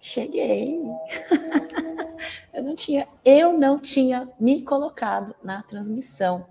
[0.00, 0.80] Cheguei.
[2.54, 6.46] eu não tinha, eu não tinha me colocado na transmissão.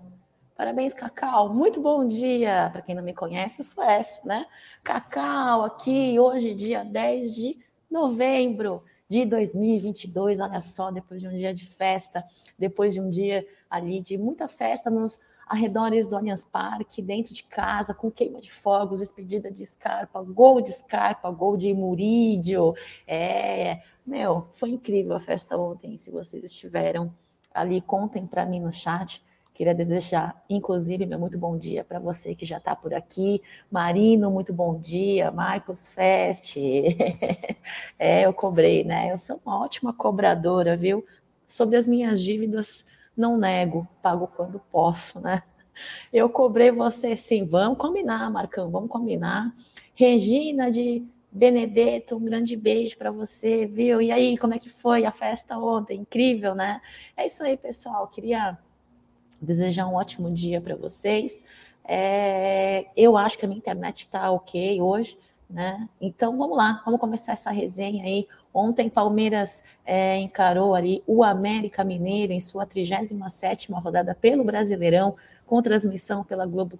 [0.56, 1.52] Parabéns, Cacau.
[1.52, 2.68] Muito bom dia.
[2.70, 4.46] Para quem não me conhece, eu sou essa, né?
[4.84, 7.58] Cacau aqui, hoje, dia 10 de
[7.90, 10.38] novembro de 2022.
[10.38, 12.24] Olha só, depois de um dia de festa,
[12.58, 17.42] depois de um dia ali de muita festa nos arredores do Allianz Parque, dentro de
[17.42, 22.72] casa, com queima de fogos, despedida de Scarpa, gol de Scarpa, gol de Murídio.
[23.04, 25.98] É, meu, foi incrível a festa ontem.
[25.98, 27.12] Se vocês estiveram
[27.52, 29.20] ali, contem para mim no chat.
[29.52, 33.42] Queria desejar, inclusive, meu muito bom dia para você que já está por aqui.
[33.68, 35.32] Marino, muito bom dia.
[35.32, 36.56] Marcos Fest.
[37.98, 39.10] é, eu cobrei, né?
[39.12, 41.04] Eu sou uma ótima cobradora, viu?
[41.44, 42.86] Sobre as minhas dívidas,
[43.20, 45.42] não nego, pago quando posso, né?
[46.12, 49.54] Eu cobrei você sim, vamos combinar, Marcão, vamos combinar.
[49.94, 54.02] Regina de Benedetto, um grande beijo para você, viu?
[54.02, 56.00] E aí, como é que foi a festa ontem?
[56.00, 56.80] Incrível, né?
[57.16, 58.08] É isso aí, pessoal.
[58.08, 58.58] Queria
[59.40, 61.44] desejar um ótimo dia para vocês.
[61.84, 65.18] É, eu acho que a minha internet está ok hoje,
[65.48, 65.88] né?
[66.00, 68.26] Então vamos lá, vamos começar essa resenha aí.
[68.52, 75.14] Ontem Palmeiras é, encarou ali o América Mineiro em sua 37 rodada pelo Brasileirão,
[75.46, 76.78] com transmissão pela Globo,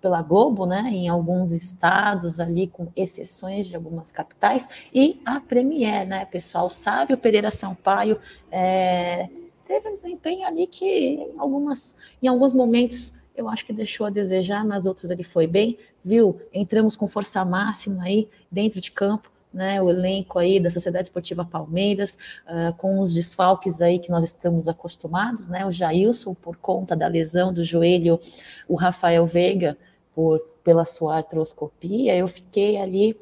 [0.00, 6.06] pela Globo, né, em alguns estados ali, com exceções de algumas capitais, e a Premier,
[6.06, 8.18] né, pessoal, Sávio Pereira Sampaio
[8.50, 9.28] é,
[9.66, 14.10] teve um desempenho ali que em, algumas, em alguns momentos eu acho que deixou a
[14.10, 16.38] desejar, mas outros ele foi bem, viu?
[16.52, 21.44] Entramos com força máxima aí dentro de campo, né, o elenco aí da Sociedade Esportiva
[21.44, 22.16] Palmeiras,
[22.46, 27.06] uh, com os desfalques aí que nós estamos acostumados, né, o Jailson por conta da
[27.06, 28.20] lesão do joelho,
[28.68, 29.76] o Rafael Veiga
[30.14, 33.18] por, pela sua artroscopia, eu fiquei ali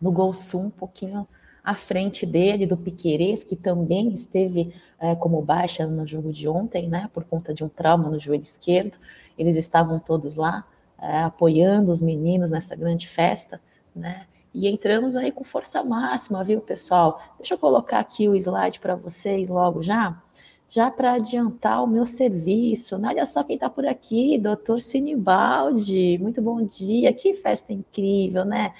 [0.00, 1.26] no Gol Sul um pouquinho
[1.62, 6.88] à frente dele, do Piquerez, que também esteve é, como baixa no jogo de ontem,
[6.88, 8.96] né, por conta de um trauma no joelho esquerdo,
[9.36, 10.66] eles estavam todos lá,
[11.00, 13.60] é, apoiando os meninos nessa grande festa,
[13.94, 17.20] né, e entramos aí com força máxima, viu, pessoal?
[17.38, 20.20] Deixa eu colocar aqui o slide para vocês logo já,
[20.68, 23.00] já para adiantar o meu serviço.
[23.04, 26.18] Olha só quem está por aqui, doutor Sinibaldi.
[26.18, 28.72] Muito bom dia, que festa incrível, né?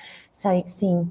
[0.64, 1.08] Sim,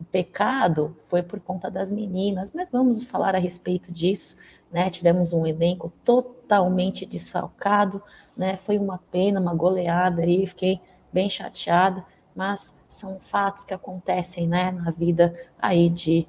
[0.00, 4.36] o pecado foi por conta das meninas, mas vamos falar a respeito disso.
[4.70, 4.90] Né?
[4.90, 8.02] Tivemos um elenco totalmente desfalcado,
[8.36, 8.56] né?
[8.56, 10.80] Foi uma pena, uma goleada aí, fiquei
[11.12, 12.04] bem chateada
[12.36, 16.28] mas são fatos que acontecem né, na vida aí de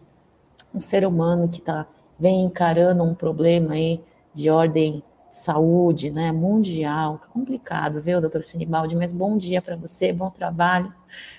[0.73, 1.85] um ser humano que tá,
[2.17, 4.01] vem encarando um problema aí
[4.33, 10.29] de ordem saúde, né, mundial, complicado, viu, doutor Sinibaldi, mas bom dia para você, bom
[10.29, 10.93] trabalho,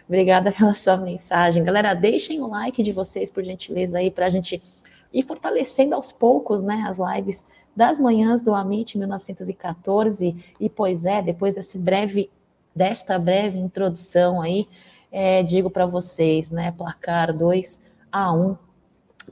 [0.07, 4.29] obrigada pela sua mensagem, galera, deixem o like de vocês, por gentileza, aí, para a
[4.29, 4.63] gente
[5.13, 11.23] ir fortalecendo aos poucos, né, as lives das manhãs do Amit 1914, e pois é,
[11.23, 12.31] depois desse breve
[12.79, 14.69] desta breve introdução aí,
[15.11, 16.71] é, digo para vocês, né?
[16.71, 18.57] Placar 2 a 1,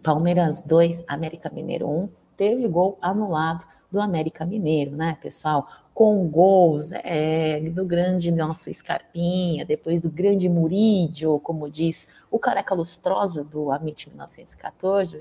[0.03, 2.09] Palmeiras 2, América Mineiro 1.
[2.37, 5.69] Teve gol anulado do América Mineiro, né, pessoal?
[5.95, 12.75] Com gols é, do grande nosso Scarpinha, depois do grande Murídio, como diz o careca
[12.75, 15.21] lustrosa do Amit 1914, o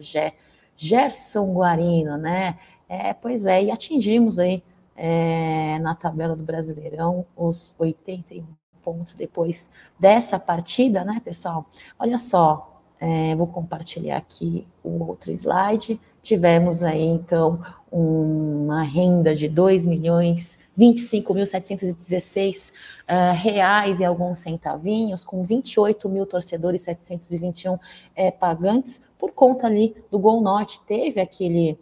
[0.75, 2.57] Gerson Guarino, né?
[2.89, 4.63] É, pois é, e atingimos aí
[4.95, 8.45] é, na tabela do Brasileirão, os 81
[8.83, 9.69] pontos depois
[9.99, 11.65] dessa partida, né, pessoal?
[11.99, 15.99] Olha só, é, vou compartilhar aqui o outro slide.
[16.21, 17.59] Tivemos aí, então,
[17.91, 26.81] uma renda de 2 milhões 25.716 uh, reais e alguns centavinhos, com 28 mil torcedores,
[26.81, 27.77] 721
[28.15, 30.81] é, pagantes, por conta ali do Gol Norte.
[30.87, 31.77] Teve aquele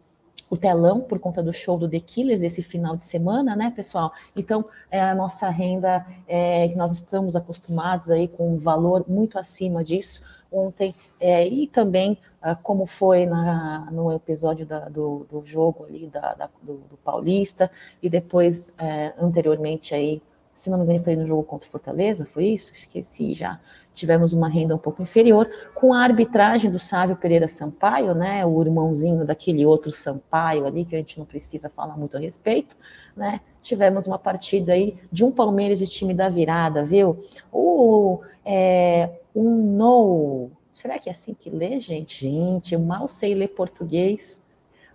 [0.54, 4.14] o telão por conta do show do The Killers esse final de semana, né, pessoal?
[4.36, 9.40] Então, é, a nossa renda, é, que nós estamos acostumados aí com um valor muito
[9.40, 15.44] acima disso ontem, é, e também ah, como foi na, no episódio da, do, do,
[15.44, 20.22] jogo ali da, da do, do, Paulista, e depois, é, anteriormente aí,
[20.56, 22.72] se não me engano, foi no jogo contra o Fortaleza, foi isso?
[22.74, 23.60] Esqueci já
[23.94, 28.62] tivemos uma renda um pouco inferior, com a arbitragem do Sávio Pereira Sampaio, né, o
[28.62, 32.76] irmãozinho daquele outro Sampaio ali, que a gente não precisa falar muito a respeito,
[33.16, 37.24] né, tivemos uma partida aí de um Palmeiras de time da virada, viu?
[37.52, 42.30] O, é, um no, será que é assim que lê, gente?
[42.30, 44.42] Gente, eu mal sei ler português.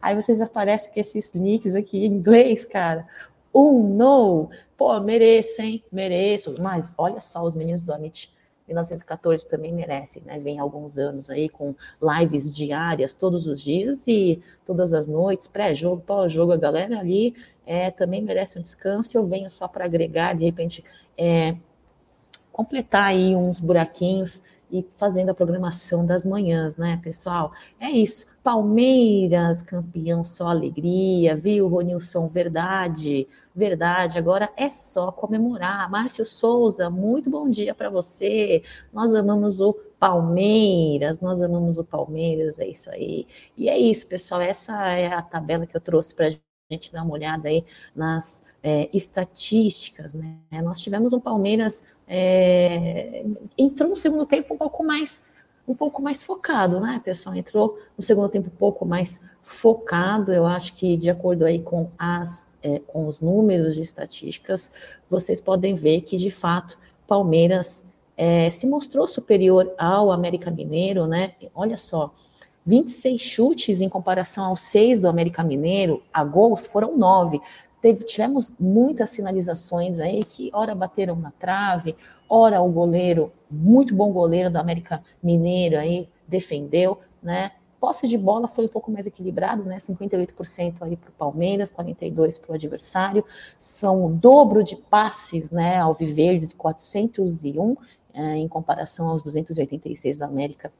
[0.00, 3.06] Aí vocês aparecem com esses nicks aqui em inglês, cara.
[3.54, 5.82] Um no, pô, mereço, hein?
[5.90, 6.60] Mereço.
[6.60, 8.32] Mas olha só, os meninos do Amit
[8.68, 10.38] 1914 também merece, né?
[10.38, 11.74] Vem alguns anos aí com
[12.20, 17.34] lives diárias todos os dias e todas as noites, pré-jogo, pós-jogo, a galera ali
[17.66, 19.16] é, também merece um descanso.
[19.16, 20.84] Eu venho só para agregar, de repente,
[21.16, 21.56] é,
[22.52, 27.52] completar aí uns buraquinhos e fazendo a programação das manhãs, né, pessoal?
[27.80, 28.26] É isso.
[28.42, 32.28] Palmeiras, campeão, só alegria, viu, Ronilson?
[32.28, 34.18] Verdade, verdade.
[34.18, 35.90] Agora é só comemorar.
[35.90, 38.62] Márcio Souza, muito bom dia para você.
[38.92, 43.26] Nós amamos o Palmeiras, nós amamos o Palmeiras, é isso aí.
[43.56, 44.40] E é isso, pessoal.
[44.40, 46.30] Essa é a tabela que eu trouxe para
[46.70, 47.64] gente dar uma olhada aí
[47.96, 50.36] nas é, estatísticas, né?
[50.62, 53.24] Nós tivemos um Palmeiras é,
[53.56, 55.30] entrou no segundo tempo um pouco mais
[55.66, 57.34] um pouco mais focado, né, pessoal?
[57.36, 60.32] Entrou no segundo tempo um pouco mais focado.
[60.32, 64.70] Eu acho que de acordo aí com as é, com os números de estatísticas,
[65.08, 67.86] vocês podem ver que de fato Palmeiras
[68.16, 71.32] é, se mostrou superior ao América Mineiro, né?
[71.54, 72.12] Olha só,
[72.68, 77.40] 26 chutes em comparação aos 6 do América Mineiro, a gols foram 9.
[77.80, 81.96] Teve, tivemos muitas sinalizações aí que ora bateram na trave,
[82.28, 87.52] ora o goleiro, muito bom goleiro do América Mineiro aí defendeu, né?
[87.80, 89.78] Posse de bola foi um pouco mais equilibrado, né?
[89.78, 93.24] 58% aí para o Palmeiras, 42% para o adversário.
[93.58, 95.78] São o dobro de passes, né?
[95.78, 97.76] Ao Viverdes, 401,
[98.12, 100.70] é, em comparação aos 286 da América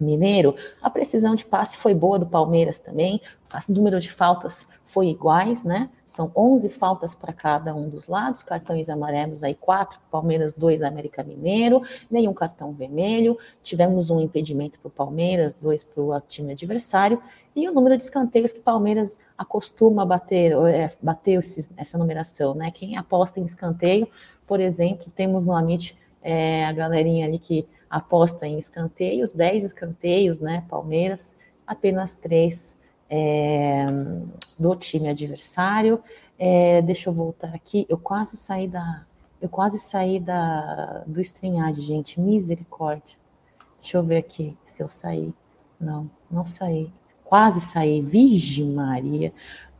[0.00, 3.20] Mineiro, a precisão de passe foi boa do Palmeiras também,
[3.68, 5.88] o número de faltas foi iguais, né?
[6.04, 11.22] São 11 faltas para cada um dos lados, cartões amarelos aí quatro, Palmeiras dois, América
[11.22, 11.80] Mineiro,
[12.10, 13.38] nenhum cartão vermelho.
[13.62, 17.22] Tivemos um impedimento para o Palmeiras, dois para o time adversário
[17.54, 20.90] e o número de escanteios que Palmeiras acostuma bater, é,
[21.76, 22.70] essa numeração, né?
[22.72, 24.08] Quem aposta em escanteio,
[24.46, 30.40] por exemplo, temos no Amit é, a galerinha ali que aposta em escanteios, 10 escanteios,
[30.40, 30.64] né?
[30.68, 33.86] Palmeiras, apenas três é,
[34.58, 36.02] do time adversário.
[36.36, 37.86] É, deixa eu voltar aqui.
[37.88, 39.06] Eu quase saí da.
[39.40, 42.20] Eu quase saí da, do StreamYard, gente.
[42.20, 43.16] Misericórdia.
[43.80, 45.32] Deixa eu ver aqui se eu saí.
[45.78, 46.92] Não, não saí.
[47.22, 48.02] Quase saí.
[48.02, 49.32] Virgem Maria.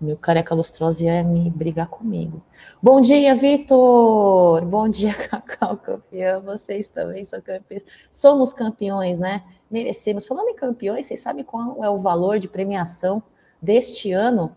[0.05, 2.43] Meu careca lustrosa ia me brigar comigo.
[2.83, 4.63] Bom dia, Vitor!
[4.67, 6.43] Bom dia, Cacau campeão.
[6.43, 7.87] Vocês também são campeões.
[8.11, 9.43] Somos campeões, né?
[9.71, 10.27] Merecemos.
[10.27, 13.23] Falando em campeões, vocês sabem qual é o valor de premiação
[13.63, 14.55] deste ano?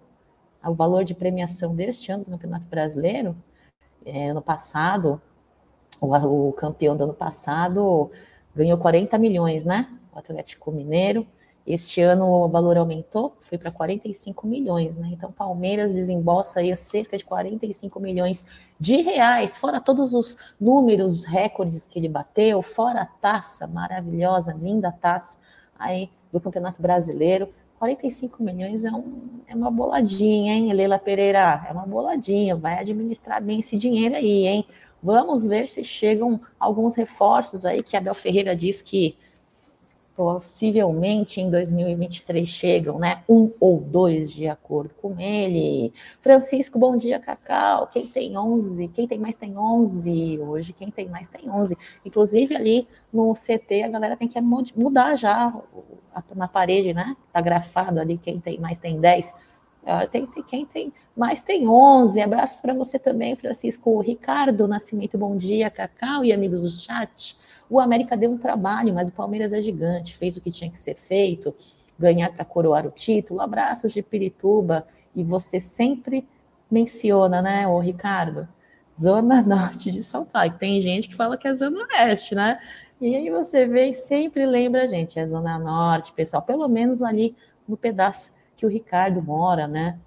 [0.62, 3.34] O valor de premiação deste ano do Campeonato Brasileiro?
[4.06, 5.22] É, ano passado,
[6.02, 8.12] o, o campeão do ano passado
[8.54, 9.88] ganhou 40 milhões, né?
[10.14, 11.26] O Atlético Mineiro
[11.68, 15.10] este ano o valor aumentou, foi para 45 milhões, né?
[15.12, 18.46] Então, Palmeiras desembolsa aí cerca de 45 milhões
[18.80, 24.94] de reais, fora todos os números, recordes que ele bateu, fora a taça maravilhosa, linda
[24.94, 25.40] taça
[25.78, 27.50] aí do Campeonato Brasileiro.
[27.80, 31.66] 45 milhões é, um, é uma boladinha, hein, Leila Pereira?
[31.70, 34.66] É uma boladinha, vai administrar bem esse dinheiro aí, hein?
[35.04, 39.18] Vamos ver se chegam alguns reforços aí que Abel Ferreira diz que
[40.18, 43.22] possivelmente em 2023 chegam, né?
[43.30, 45.94] Um ou dois, de acordo com ele.
[46.20, 47.86] Francisco, bom dia, Cacau.
[47.86, 48.88] Quem tem 11?
[48.88, 50.74] Quem tem mais tem 11 hoje.
[50.74, 51.78] Quem tem mais tem 11.
[52.04, 55.54] Inclusive, ali no CT, a galera tem que mudar já
[56.36, 57.16] na parede, né?
[57.32, 58.18] Tá grafado ali.
[58.18, 59.36] Quem tem mais tem 10.
[60.12, 62.20] Tem, tem, quem tem mais tem 11.
[62.20, 64.02] Abraços para você também, Francisco.
[64.02, 67.38] Ricardo Nascimento, bom dia, Cacau e amigos do chat.
[67.70, 70.78] O América deu um trabalho, mas o Palmeiras é gigante, fez o que tinha que
[70.78, 71.54] ser feito,
[71.98, 73.42] ganhar para coroar o título.
[73.42, 74.86] Abraços de Pirituba.
[75.16, 76.28] E você sempre
[76.70, 78.48] menciona, né, o Ricardo?
[79.00, 80.54] Zona Norte de São Paulo.
[80.58, 82.60] Tem gente que fala que é Zona Oeste, né?
[83.00, 87.04] E aí você vê e sempre lembra a gente, é Zona Norte, pessoal, pelo menos
[87.04, 87.36] ali
[87.68, 90.00] no pedaço que o Ricardo mora, né?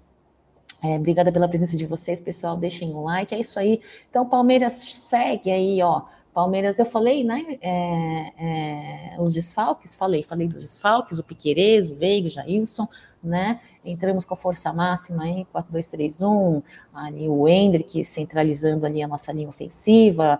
[0.83, 2.57] É, obrigada pela presença de vocês, pessoal.
[2.57, 3.33] Deixem um like.
[3.33, 3.79] É isso aí.
[4.09, 6.01] Então, Palmeiras segue aí, ó,
[6.33, 7.57] Palmeiras, eu falei, né?
[7.61, 12.87] É, é, os desfalques, falei, falei dos desfalques, o Piquerez, o Veiga, o Jailson,
[13.21, 13.59] né?
[13.83, 19.49] Entramos com a força máxima em 4-2-3-1, ali o Hendrick centralizando ali a nossa linha
[19.49, 20.39] ofensiva,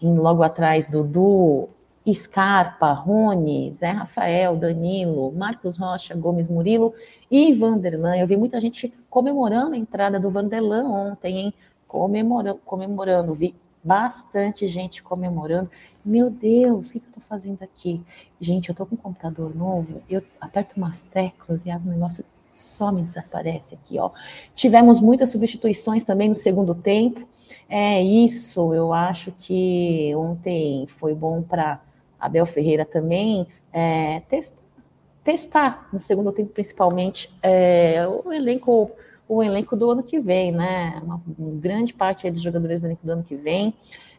[0.00, 1.68] indo logo atrás Dudu,
[2.12, 6.92] Scarpa, Rony, Zé Rafael, Danilo, Marcos Rocha, Gomes Murilo
[7.30, 8.16] e Vanderlan.
[8.16, 11.54] Eu vi muita gente comemorando a entrada do Vanderlan ontem, hein?
[11.86, 13.34] Comemorando, comemorando.
[13.34, 13.54] Vi
[13.88, 15.70] bastante gente comemorando.
[16.04, 18.02] Meu Deus, o que, eu estou fazendo aqui?
[18.38, 22.22] Gente, eu estou com um computador novo, eu aperto umas teclas e abre um negócio
[22.52, 24.10] Só me desaparece aqui, ó.
[24.54, 27.26] Tivemos muitas substituições também no segundo tempo.
[27.68, 31.80] É isso, eu acho que ontem foi bom para
[32.20, 34.62] Abel Ferreira também é, testar,
[35.24, 38.90] testar no segundo tempo, principalmente, é, o elenco
[39.28, 41.00] o elenco do ano que vem, né?
[41.04, 41.20] Uma,
[41.60, 43.74] grande parte dos jogadores do elenco do ano que vem.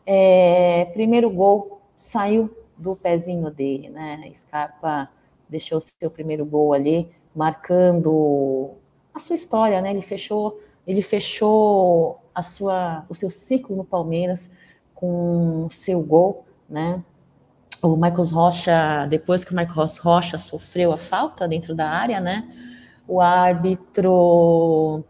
[0.06, 4.30] É, primeiro gol saiu do pezinho dele, né?
[4.34, 5.10] Scarpa
[5.50, 8.72] deixou seu primeiro gol ali, marcando
[9.14, 9.90] a sua história, né?
[9.90, 14.52] Ele fechou, ele fechou a sua, o seu ciclo no Palmeiras
[14.94, 17.04] com o seu gol, né?
[17.82, 22.48] O Marcos Rocha, depois que o Marcos Rocha sofreu a falta dentro da área, né?
[23.12, 25.02] O árbitro,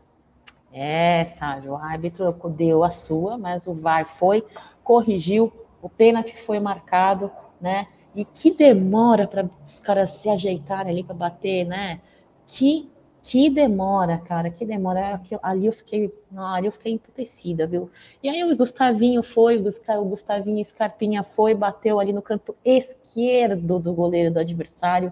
[0.72, 4.42] é, Sérgio, o árbitro deu a sua, mas o VAR foi,
[4.82, 5.52] corrigiu,
[5.82, 7.30] o pênalti foi marcado,
[7.60, 7.88] né?
[8.16, 12.00] E que demora para os caras se ajeitarem ali para bater, né?
[12.48, 12.90] Que
[13.22, 15.22] que demora, cara, que demora.
[15.44, 17.92] Ali eu fiquei, ali eu fiquei emputecida, viu?
[18.24, 23.94] E aí o Gustavinho foi, o Gustavinho Scarpinha foi, bateu ali no canto esquerdo do
[23.94, 25.12] goleiro do adversário,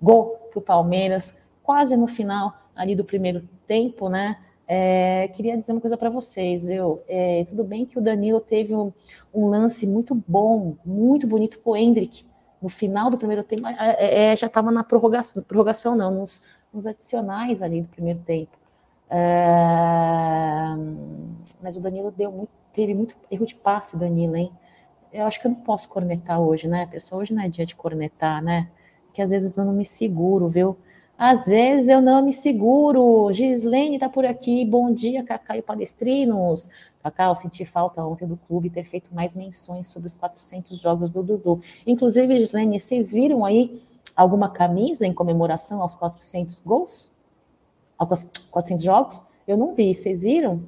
[0.00, 1.36] gol pro Palmeiras,
[1.68, 4.38] quase no final ali do primeiro tempo, né?
[4.66, 8.74] É, queria dizer uma coisa para vocês, eu, é, tudo bem que o Danilo teve
[8.74, 8.90] um,
[9.34, 12.24] um lance muito bom, muito bonito pro Hendrick,
[12.62, 16.40] no final do primeiro tempo, é, é já estava na prorrogação, prorrogação não, nos,
[16.72, 18.56] nos, adicionais ali do primeiro tempo.
[19.10, 20.74] É,
[21.62, 24.50] mas o Danilo deu muito, teve muito erro de passe, Danilo, hein?
[25.12, 27.20] Eu acho que eu não posso cornetar hoje, né, pessoal?
[27.20, 28.70] Hoje não é dia de cornetar, né?
[29.12, 30.78] Que às vezes eu não me seguro, viu?
[31.18, 33.32] Às vezes eu não me seguro.
[33.32, 34.64] Gislene está por aqui.
[34.64, 36.70] Bom dia, Cacá e palestrinos.
[37.02, 41.20] Cacau, senti falta ontem do clube ter feito mais menções sobre os 400 jogos do
[41.24, 41.58] Dudu.
[41.84, 43.82] Inclusive, Gislene, vocês viram aí
[44.14, 47.10] alguma camisa em comemoração aos 400 gols?
[47.98, 48.22] Aos
[48.52, 49.20] 400 jogos?
[49.44, 50.62] Eu não vi, vocês viram?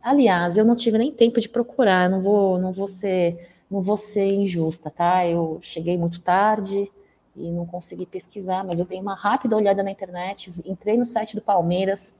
[0.00, 3.96] Aliás, eu não tive nem tempo de procurar, não vou, não vou ser, não vou
[3.96, 5.26] ser injusta, tá?
[5.26, 6.88] Eu cheguei muito tarde
[7.36, 11.34] e não consegui pesquisar, mas eu dei uma rápida olhada na internet, entrei no site
[11.34, 12.14] do Palmeiras,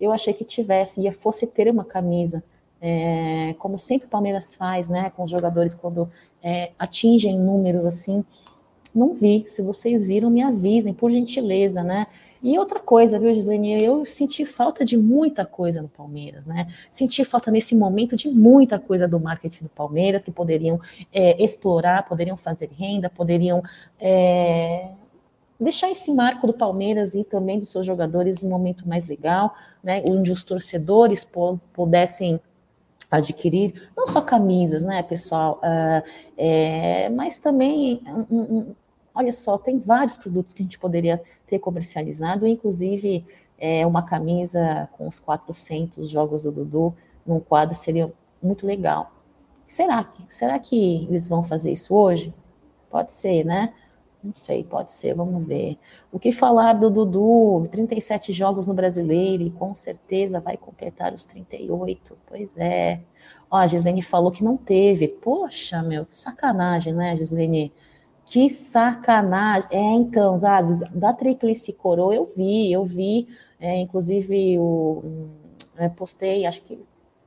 [0.00, 2.42] eu achei que tivesse, ia fosse ter uma camisa
[2.84, 6.10] é, como sempre o Palmeiras faz, né, com os jogadores quando
[6.42, 8.24] é, atingem números assim,
[8.92, 9.44] não vi.
[9.46, 12.08] Se vocês viram, me avisem, por gentileza, né?
[12.42, 13.82] E outra coisa, viu, Gislene?
[13.82, 16.66] Eu senti falta de muita coisa no Palmeiras, né?
[16.90, 20.80] Senti falta nesse momento de muita coisa do marketing do Palmeiras que poderiam
[21.12, 23.62] é, explorar, poderiam fazer renda, poderiam
[24.00, 24.88] é,
[25.60, 30.02] deixar esse marco do Palmeiras e também dos seus jogadores um momento mais legal, né?
[30.04, 31.24] Onde os torcedores
[31.72, 32.40] pudessem
[33.12, 36.02] adquirir não só camisas, né, pessoal, uh,
[36.36, 38.74] é, mas também, um, um,
[39.14, 43.24] olha só, tem vários produtos que a gente poderia ter comercializado, inclusive
[43.58, 49.12] é, uma camisa com os 400 jogos do Dudu num quadro seria muito legal.
[49.66, 52.34] Será que, será que eles vão fazer isso hoje?
[52.90, 53.72] Pode ser, né?
[54.22, 55.78] Não sei, pode ser, vamos ver.
[56.12, 57.66] O que falar do Dudu?
[57.70, 62.16] 37 jogos no brasileiro e com certeza vai completar os 38.
[62.26, 63.00] Pois é.
[63.50, 65.08] Ó, a Gislene falou que não teve.
[65.08, 67.72] Poxa, meu, que sacanagem, né, Gislene?
[68.24, 69.68] Que sacanagem.
[69.70, 73.28] É, então, Zags, da Tríplice Coroa eu vi, eu vi.
[73.60, 75.02] É, inclusive, o,
[75.78, 76.78] eu postei, acho que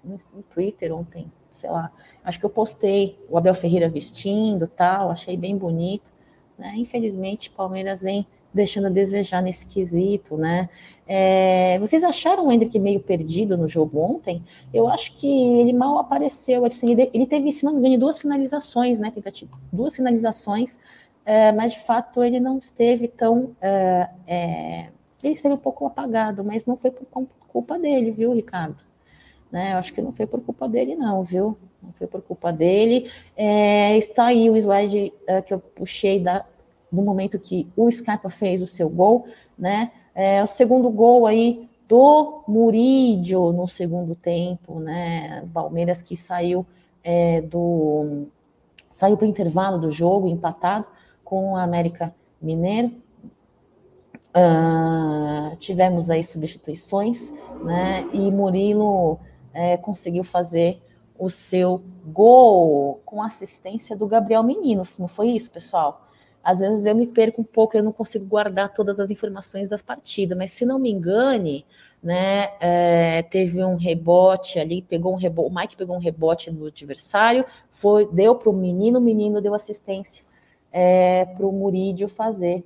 [0.03, 1.91] no, no Twitter ontem, sei lá.
[2.23, 6.11] Acho que eu postei o Abel Ferreira vestindo tal, achei bem bonito.
[6.57, 6.73] Né?
[6.77, 8.25] Infelizmente, Palmeiras vem
[8.55, 10.69] deixando a desejar nesse quesito, né?
[11.05, 14.41] É, vocês acharam o Hendrick meio perdido no jogo ontem?
[14.73, 15.27] Eu acho que
[15.59, 16.65] ele mal apareceu.
[16.65, 19.11] Assim, ele, teve, se não me duas finalizações, né?
[19.11, 20.79] Tentativa, duas finalizações,
[21.25, 23.55] é, mas de fato ele não esteve tão.
[23.61, 24.89] É, é
[25.21, 27.05] ele esteve um pouco apagado, mas não foi por
[27.47, 28.83] culpa dele, viu, Ricardo?
[29.51, 29.73] Né?
[29.73, 31.57] Eu acho que não foi por culpa dele, não, viu?
[31.85, 33.09] não foi por culpa dele.
[33.35, 36.45] É, está aí o slide é, que eu puxei da,
[36.95, 39.25] do momento que o Scarpa fez o seu gol,
[39.57, 39.91] né?
[40.13, 45.43] É, o segundo gol aí do Murídio no segundo tempo, né?
[45.53, 46.65] Palmeiras que saiu
[47.03, 48.27] é, do
[48.89, 50.87] saiu para o intervalo do jogo empatado
[51.23, 52.91] com o América Mineiro.
[54.35, 57.31] Uh, tivemos aí substituições,
[57.63, 58.07] né?
[58.13, 59.19] E Murilo
[59.53, 60.81] é, conseguiu fazer
[61.17, 64.83] o seu gol com assistência do Gabriel Menino.
[64.99, 66.04] Não foi isso, pessoal?
[66.45, 69.81] Às vezes eu me perco um pouco, eu não consigo guardar todas as informações das
[69.81, 71.65] partidas, mas se não me engane,
[72.03, 76.67] né, é, teve um rebote ali, pegou um rebote, o Mike pegou um rebote no
[76.67, 80.23] adversário, foi, deu para o menino, o menino deu assistência
[80.71, 82.63] é, para o Murídio fazer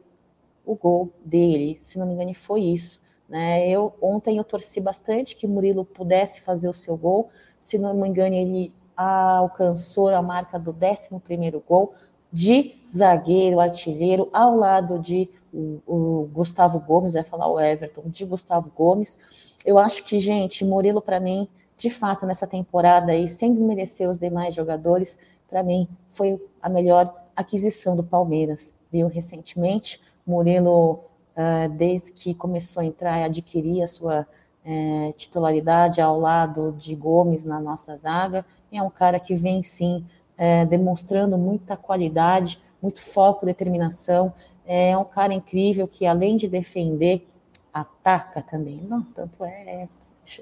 [0.66, 3.70] o gol dele, se não me engano foi isso, Né?
[3.70, 7.30] Eu ontem eu torci bastante que Murilo pudesse fazer o seu gol.
[7.60, 11.94] Se não me engano, ele alcançou a marca do 11 primeiro gol
[12.32, 18.26] de zagueiro, artilheiro, ao lado de o, o Gustavo Gomes, vai falar o Everton, de
[18.26, 19.20] Gustavo Gomes.
[19.66, 24.18] Eu acho que, gente, Murilo, para mim, de fato, nessa temporada aí, sem desmerecer os
[24.18, 25.18] demais jogadores,
[25.50, 29.08] para mim, foi a melhor aquisição do Palmeiras, viu?
[29.08, 31.00] Recentemente, Murilo,
[31.36, 34.28] uh, desde que começou a entrar e adquirir a sua
[34.64, 40.06] é, titularidade ao lado de Gomes na nossa zaga, é um cara que vem sim
[40.40, 44.34] é, demonstrando muita qualidade, muito foco, determinação.
[44.66, 47.28] É um cara incrível que, além de defender,
[47.74, 48.80] ataca também.
[48.82, 49.90] Não, tanto é,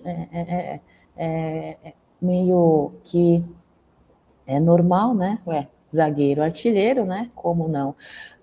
[0.05, 0.79] é,
[1.17, 3.43] é meio que
[4.45, 5.39] é normal, né?
[5.47, 7.31] Ué, zagueiro artilheiro, né?
[7.33, 7.95] Como não?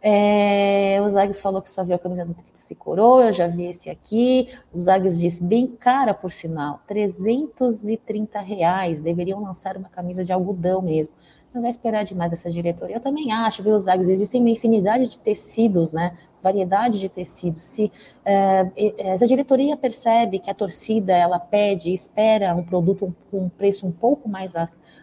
[0.02, 3.64] É, o Zagues falou que só viu a camisa do Tríplice Coroa, eu já vi
[3.64, 4.49] esse aqui.
[4.73, 10.82] O Zagues disse, bem cara por sinal, 330 reais, deveriam lançar uma camisa de algodão
[10.82, 11.14] mesmo.
[11.54, 12.96] Mas vai esperar demais essa diretoria.
[12.96, 16.16] Eu também acho, viu, Zagues, existem uma infinidade de tecidos, né?
[16.42, 17.62] Variedade de tecidos.
[17.62, 17.92] Se
[18.25, 18.68] é,
[18.99, 23.92] essa diretoria percebe que a torcida, ela pede, espera um produto com um preço um
[23.92, 24.56] pouco mais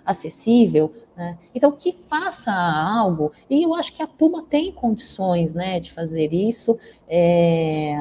[0.06, 1.38] acessível, né?
[1.56, 6.34] Então, que faça algo, e eu acho que a Puma tem condições né, de fazer
[6.34, 6.78] isso,
[7.08, 7.96] é...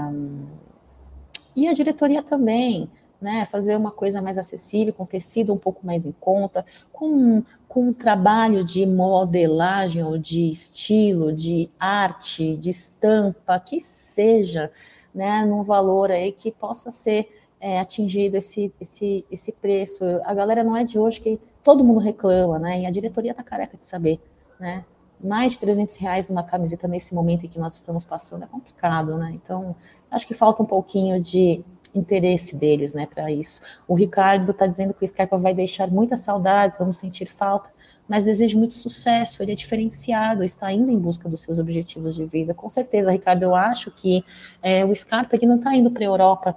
[1.55, 2.89] e a diretoria também,
[3.21, 7.89] né, fazer uma coisa mais acessível, com tecido um pouco mais em conta, com, com
[7.89, 14.71] um trabalho de modelagem ou de estilo, de arte, de estampa, que seja,
[15.15, 17.29] né, num valor aí que possa ser
[17.61, 20.05] é, atingido esse, esse, esse preço.
[20.25, 22.81] A galera não é de hoje que todo mundo reclama, né?
[22.81, 24.19] E a diretoria está careca de saber,
[24.59, 24.85] né?
[25.23, 29.19] Mais de 300 reais numa camiseta nesse momento em que nós estamos passando é complicado,
[29.19, 29.33] né?
[29.35, 29.77] Então,
[30.11, 31.63] acho que falta um pouquinho de
[31.95, 33.61] interesse deles, né, para isso.
[33.87, 37.71] O Ricardo está dizendo que o Scarpa vai deixar muitas saudades, vamos sentir falta,
[38.09, 42.25] mas desejo muito sucesso, ele é diferenciado, está indo em busca dos seus objetivos de
[42.25, 42.53] vida.
[42.53, 44.25] Com certeza, Ricardo, eu acho que
[44.63, 46.57] é, o Scarpa ele não está indo para a Europa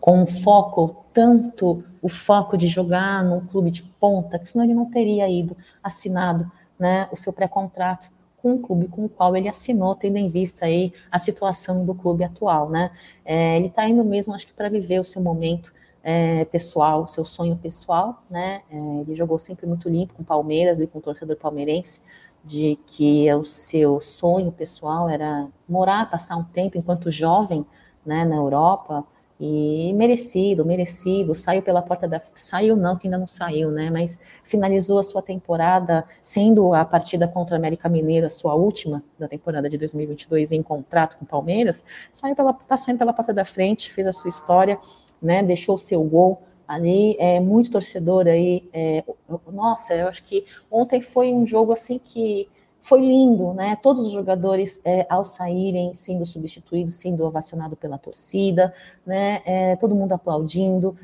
[0.00, 4.74] com um foco, tanto o foco de jogar num clube de ponta, que senão ele
[4.74, 8.10] não teria ido assinado né, o seu pré-contrato
[8.44, 11.94] com o clube com o qual ele assinou, tendo em vista aí a situação do
[11.94, 12.90] clube atual, né?
[13.24, 17.06] É, ele está indo mesmo, acho que para viver o seu momento é, pessoal, o
[17.06, 18.60] seu sonho pessoal, né?
[18.70, 22.02] É, ele jogou sempre muito limpo com Palmeiras e com o torcedor palmeirense,
[22.44, 27.64] de que o seu sonho pessoal era morar, passar um tempo enquanto jovem,
[28.04, 29.02] né, na Europa,
[29.46, 32.18] e merecido, merecido, saiu pela porta da.
[32.34, 33.90] Saiu não, que ainda não saiu, né?
[33.90, 39.28] Mas finalizou a sua temporada, sendo a partida contra a América Mineira, sua última da
[39.28, 43.44] temporada de 2022, em contrato com o Palmeiras, saiu pela, tá saindo pela porta da
[43.44, 44.78] frente, fez a sua história,
[45.20, 45.42] né?
[45.42, 48.66] Deixou o seu gol ali, é muito torcedor aí.
[48.72, 49.04] É,
[49.52, 52.48] nossa, eu acho que ontem foi um jogo assim que
[52.84, 53.76] foi lindo, né?
[53.76, 58.74] Todos os jogadores, é, ao saírem, sendo substituídos, sendo ovacionado pela torcida,
[59.06, 59.40] né?
[59.46, 60.94] É, todo mundo aplaudindo,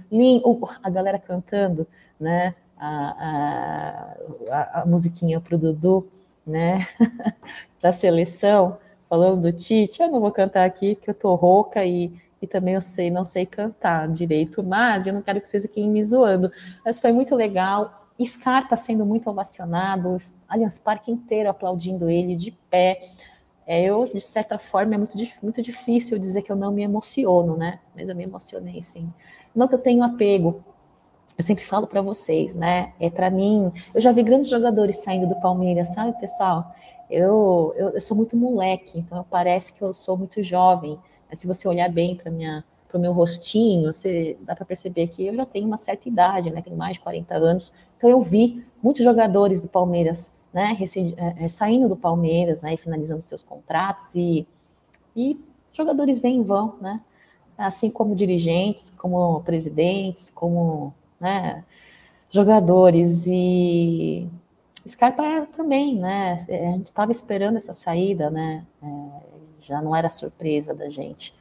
[0.82, 1.86] a galera cantando,
[2.20, 2.54] né?
[2.76, 4.14] A,
[4.50, 6.06] a, a musiquinha pro Dudu,
[6.46, 6.86] né?
[7.80, 8.76] da seleção,
[9.08, 10.02] falando do Tite.
[10.02, 12.12] Eu não vou cantar aqui porque eu tô rouca e,
[12.42, 15.88] e também eu sei, não sei cantar direito, mas eu não quero que vocês fiquem
[15.88, 16.52] me zoando.
[16.84, 20.16] Mas foi muito legal Scarpa sendo muito ovacionado,
[20.48, 23.00] Allianz Parque inteiro aplaudindo ele de pé.
[23.66, 27.56] É, eu, de certa forma, é muito, muito difícil dizer que eu não me emociono,
[27.56, 27.78] né?
[27.94, 29.12] Mas eu me emocionei, sim.
[29.54, 30.64] Não que eu tenho apego,
[31.38, 32.92] eu sempre falo para vocês, né?
[33.00, 36.74] É para mim, eu já vi grandes jogadores saindo do Palmeiras, sabe, pessoal?
[37.08, 40.98] Eu, eu, eu sou muito moleque, então parece que eu sou muito jovem.
[41.28, 45.06] Mas se você olhar bem para minha para o meu rostinho, você dá para perceber
[45.08, 46.60] que eu já tenho uma certa idade, né?
[46.60, 47.72] Tenho mais de 40 anos.
[47.96, 50.76] Então eu vi muitos jogadores do Palmeiras, né?
[51.16, 52.74] É, é, saindo do Palmeiras, né?
[52.74, 54.46] E finalizando seus contratos e,
[55.14, 55.38] e
[55.72, 57.00] jogadores vêm e vão, né?
[57.56, 61.62] Assim como dirigentes, como presidentes, como né,
[62.30, 64.26] jogadores e
[64.88, 66.46] Scarpa era também, né?
[66.48, 68.64] A gente estava esperando essa saída, né?
[68.82, 68.86] É,
[69.60, 71.34] já não era surpresa da gente.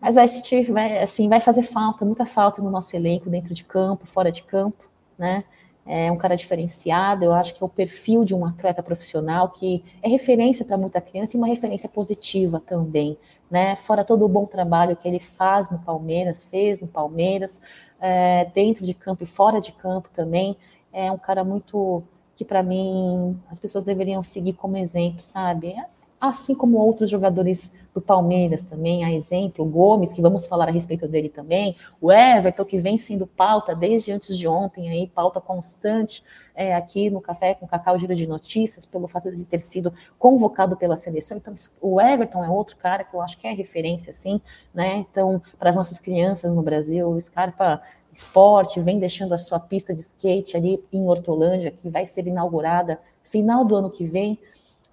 [0.00, 3.64] Mas a ST vai, assim, vai fazer falta, muita falta no nosso elenco, dentro de
[3.64, 4.84] campo, fora de campo,
[5.18, 5.44] né?
[5.86, 9.82] É um cara diferenciado, eu acho que é o perfil de um atleta profissional que
[10.02, 13.18] é referência para muita criança e uma referência positiva também,
[13.50, 13.74] né?
[13.76, 17.60] Fora todo o bom trabalho que ele faz no Palmeiras, fez no Palmeiras,
[18.00, 20.56] é, dentro de campo e fora de campo também,
[20.92, 22.02] é um cara muito
[22.36, 25.74] que para mim as pessoas deveriam seguir como exemplo, sabe?
[26.20, 30.70] Assim como outros jogadores do Palmeiras também, a exemplo, o Gomes, que vamos falar a
[30.70, 35.40] respeito dele também, o Everton, que vem sendo pauta desde antes de ontem, aí, pauta
[35.40, 36.22] constante
[36.54, 40.76] é, aqui no Café com Cacau Giro de Notícias, pelo fato de ter sido convocado
[40.76, 41.38] pela seleção.
[41.38, 44.40] Então, o Everton é outro cara que eu acho que é referência, assim,
[44.74, 44.96] né?
[44.96, 47.80] Então, para as nossas crianças no Brasil, o Scarpa
[48.12, 53.00] Esporte vem deixando a sua pista de skate ali em Hortolândia, que vai ser inaugurada
[53.22, 54.38] final do ano que vem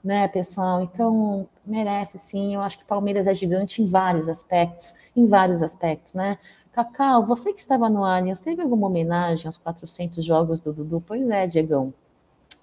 [0.03, 0.81] né, pessoal?
[0.81, 2.55] Então, merece sim.
[2.55, 6.37] Eu acho que Palmeiras é gigante em vários aspectos, em vários aspectos, né?
[6.77, 11.03] Cacau, você que estava no Allianz, teve alguma homenagem aos 400 jogos do Dudu?
[11.07, 11.91] Pois é, Diegão,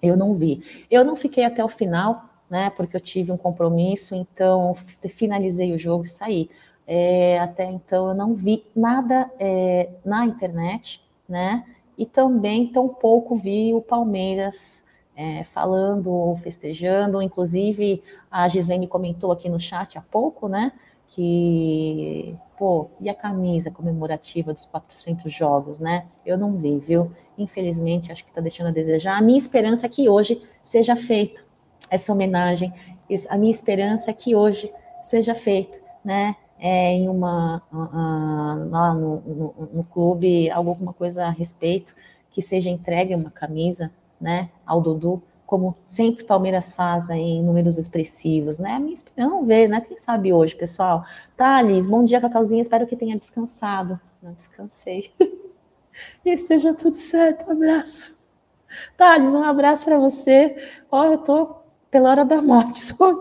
[0.01, 0.63] eu não vi.
[0.89, 4.73] Eu não fiquei até o final, né, porque eu tive um compromisso, então
[5.09, 6.49] finalizei o jogo e saí.
[6.87, 11.65] É, até então eu não vi nada é, na internet, né,
[11.97, 14.81] e também tão pouco vi o Palmeiras
[15.15, 17.21] é, falando, festejando.
[17.21, 20.71] Inclusive, a Gislene comentou aqui no chat há pouco, né?
[21.07, 26.05] Que, pô, e a camisa comemorativa dos 400 jogos, né?
[26.25, 27.11] Eu não vi, viu?
[27.37, 29.17] Infelizmente, acho que está deixando a desejar.
[29.17, 31.41] A minha esperança é que hoje seja feita
[31.89, 32.73] essa homenagem.
[33.29, 36.35] A minha esperança é que hoje seja feita, né?
[36.57, 41.93] É, em uma uh, lá no, no, no clube alguma coisa a respeito
[42.31, 47.77] que seja entregue uma camisa né, ao Dudu, como sempre Palmeiras faz aí, em números
[47.77, 48.83] expressivos, né?
[49.15, 49.79] Eu não ver, né?
[49.79, 51.03] Quem sabe hoje, pessoal.
[51.37, 52.61] Thales, bom dia, Cacauzinha.
[52.61, 53.99] Espero que tenha descansado.
[54.21, 55.11] Não descansei.
[56.25, 57.47] e esteja tudo certo.
[57.47, 58.19] Um abraço.
[58.97, 60.55] Thales, um abraço para você.
[60.91, 61.55] Ó, eu tô
[61.91, 62.79] pela hora da morte.
[62.81, 63.13] Só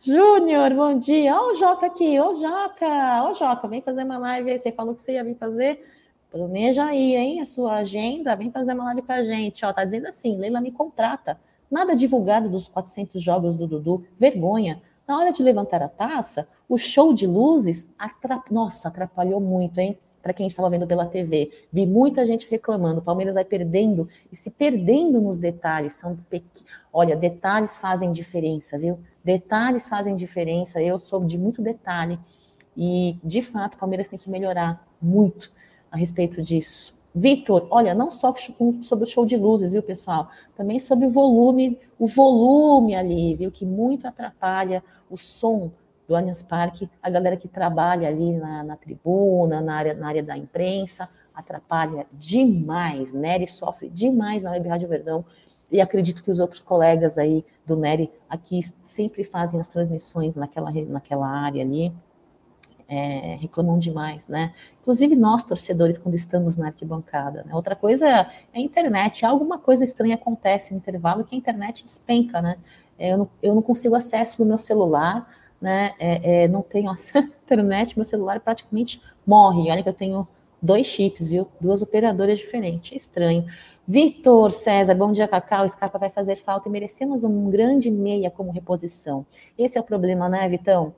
[0.00, 1.34] Júnior, bom dia.
[1.34, 2.20] Ó, o Joca aqui.
[2.20, 3.24] Ô, Joca.
[3.24, 4.58] Ô, Joca, vem fazer uma live aí.
[4.58, 5.82] Você falou que você ia vir fazer.
[6.30, 9.64] Planeja aí, hein, a sua agenda, vem fazer uma live com a gente.
[9.64, 11.38] Ó, tá dizendo assim, Leila me contrata.
[11.68, 14.80] Nada divulgado dos 400 jogos do Dudu, vergonha.
[15.08, 18.48] Na hora de levantar a taça, o show de luzes, atrap...
[18.52, 19.98] nossa, atrapalhou muito, hein?
[20.22, 23.00] Para quem estava vendo pela TV, vi muita gente reclamando.
[23.00, 25.94] O Palmeiras vai perdendo e se perdendo nos detalhes.
[25.94, 26.64] São pequ...
[26.92, 29.00] Olha, detalhes fazem diferença, viu?
[29.24, 30.80] Detalhes fazem diferença.
[30.80, 32.20] Eu sou de muito detalhe
[32.76, 35.52] e, de fato, o Palmeiras tem que melhorar muito
[35.90, 36.98] a respeito disso.
[37.14, 38.32] Vitor, olha, não só
[38.82, 40.28] sobre o show de luzes, viu, pessoal?
[40.56, 43.50] Também sobre o volume, o volume ali, viu?
[43.50, 45.72] Que muito atrapalha o som
[46.06, 50.22] do Allianz Parque, a galera que trabalha ali na, na tribuna, na área, na área
[50.22, 53.12] da imprensa, atrapalha demais.
[53.12, 55.24] Nery sofre demais na Web Rádio Verdão,
[55.70, 60.70] e acredito que os outros colegas aí do Nery aqui sempre fazem as transmissões naquela,
[60.72, 61.92] naquela área ali
[62.90, 64.52] é, reclamam demais, né?
[64.80, 67.44] Inclusive nós, torcedores, quando estamos na arquibancada.
[67.44, 67.54] Né?
[67.54, 69.24] Outra coisa é a internet.
[69.24, 72.56] Alguma coisa estranha acontece no intervalo que a internet despenca, né?
[72.98, 75.24] É, eu não, eu não consigo acesso no meu celular,
[75.60, 75.92] né?
[76.00, 79.70] É, é, não tenho acesso à internet, meu celular praticamente morre.
[79.70, 80.26] Olha que eu tenho
[80.60, 81.46] dois chips, viu?
[81.60, 82.90] Duas operadoras diferentes.
[82.90, 83.46] Estranho.
[83.86, 85.68] Vitor César, bom dia, Cacau.
[85.68, 89.24] Scarpa vai fazer falta e merecemos um grande meia como reposição.
[89.56, 90.92] Esse é o problema, né, Vitão?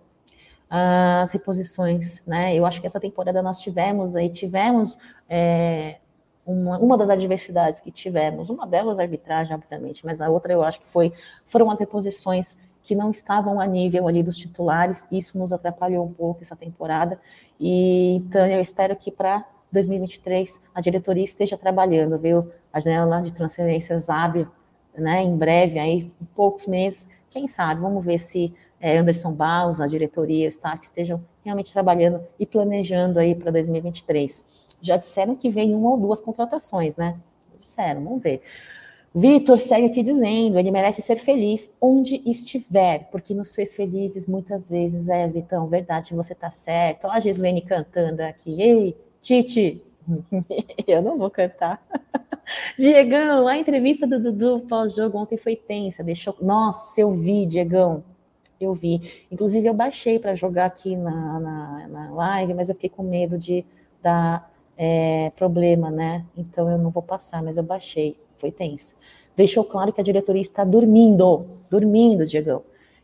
[0.74, 2.54] As reposições, né?
[2.54, 5.98] Eu acho que essa temporada nós tivemos aí, tivemos é,
[6.46, 10.62] uma, uma das adversidades que tivemos, uma delas a arbitragem, obviamente, mas a outra eu
[10.62, 11.12] acho que foi,
[11.44, 16.12] foram as reposições que não estavam a nível ali dos titulares, isso nos atrapalhou um
[16.12, 17.20] pouco essa temporada,
[17.60, 22.50] e então eu espero que para 2023 a diretoria esteja trabalhando, viu?
[22.72, 24.48] A janela de transferências abre,
[24.96, 29.86] né, em breve, aí, em poucos meses, quem sabe, vamos ver se Anderson Baus, a
[29.86, 34.44] diretoria, o staff estejam realmente trabalhando e planejando aí para 2023.
[34.82, 37.14] Já disseram que vem uma ou duas contratações, né?
[37.60, 38.42] Disseram, vamos ver.
[39.14, 44.70] Vitor segue aqui dizendo, ele merece ser feliz onde estiver, porque nos fez felizes muitas
[44.70, 45.08] vezes.
[45.08, 47.04] É, Vitão, verdade, você tá certo.
[47.04, 48.60] Olha a Gislene cantando aqui.
[48.60, 49.82] Ei, Titi,
[50.88, 51.80] eu não vou cantar.
[52.76, 56.34] Diegão, a entrevista do Dudu pós-jogo ontem foi tensa, deixou.
[56.40, 58.02] Nossa, eu vi, Diegão
[58.64, 59.26] eu vi.
[59.30, 63.38] Inclusive, eu baixei para jogar aqui na, na, na, live, mas eu fiquei com medo
[63.38, 63.64] de
[64.02, 66.24] dar é, problema, né?
[66.36, 68.16] Então eu não vou passar, mas eu baixei.
[68.36, 68.94] Foi tenso.
[69.36, 72.62] Deixou claro que a diretoria está dormindo, dormindo, Diegão.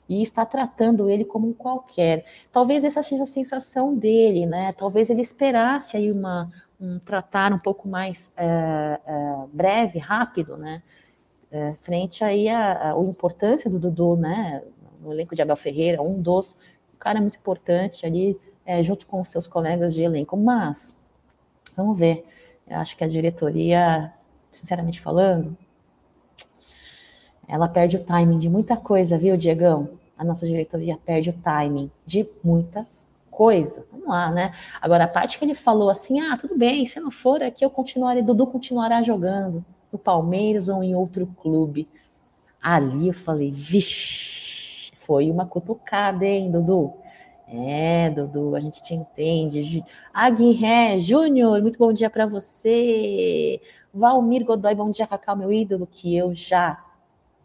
[0.09, 2.25] E está tratando ele como um qualquer.
[2.51, 4.73] Talvez essa seja a sensação dele, né?
[4.73, 10.83] Talvez ele esperasse aí uma, um tratar um pouco mais é, é, breve, rápido, né?
[11.51, 14.63] É, frente aí a, a, a importância do Dudu, né?
[15.01, 16.57] No elenco de Abel Ferreira, um dos,
[16.95, 20.37] um cara muito importante ali, é, junto com seus colegas de elenco.
[20.37, 21.03] Mas,
[21.77, 22.27] vamos ver,
[22.67, 24.13] eu acho que a diretoria,
[24.51, 25.57] sinceramente falando,
[27.47, 29.99] ela perde o timing de muita coisa, viu, Diegão?
[30.19, 32.85] a nossa diretoria perde o timing de muita
[33.31, 33.87] coisa.
[33.93, 34.51] Vamos lá, né?
[34.81, 37.71] Agora, a parte que ele falou assim: ah, tudo bem, se não for aqui, eu
[37.71, 41.89] continuarei, Dudu continuará jogando no Palmeiras ou em outro clube.
[42.61, 44.38] Ali eu falei, vixe,
[45.09, 46.93] foi uma cutucada, hein, Dudu?
[47.49, 49.83] É, Dudu, a gente te entende.
[50.13, 53.59] Aguirre Júnior, muito bom dia para você.
[53.91, 56.85] Valmir Godoy, bom dia, Cacau, meu ídolo, que eu já.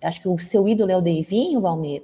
[0.04, 2.04] Acho que o seu ídolo é o Deivinho, Valmir.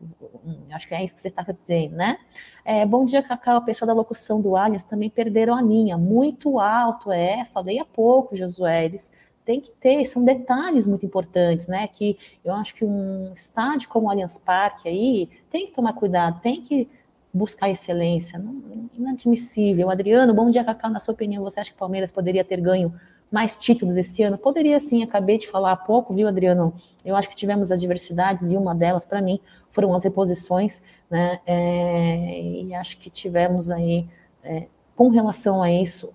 [0.00, 2.16] Hum, acho que é isso que você estava dizendo, né?
[2.64, 3.58] É, bom dia, Cacau.
[3.58, 5.98] A pessoa da locução do Alias também perderam a linha.
[5.98, 7.44] Muito alto, é.
[7.44, 8.86] Falei há pouco, Josué.
[8.86, 9.12] Eles
[9.44, 11.86] têm que ter, são detalhes muito importantes, né?
[11.86, 16.40] Que eu acho que um estádio como o Allianz Parque aí tem que tomar cuidado,
[16.40, 16.88] tem que
[17.32, 18.38] buscar excelência.
[18.38, 19.90] Não, inadmissível.
[19.90, 20.90] Adriano, bom dia, Cacau.
[20.90, 22.94] Na sua opinião, você acha que o Palmeiras poderia ter ganho
[23.30, 24.38] mais títulos esse ano?
[24.38, 26.72] Poderia sim, acabei de falar há pouco, viu, Adriano?
[27.04, 31.40] Eu acho que tivemos adversidades e uma delas, para mim, foram as reposições, né?
[31.44, 34.06] É, e acho que tivemos aí,
[34.44, 36.14] é, com relação a isso,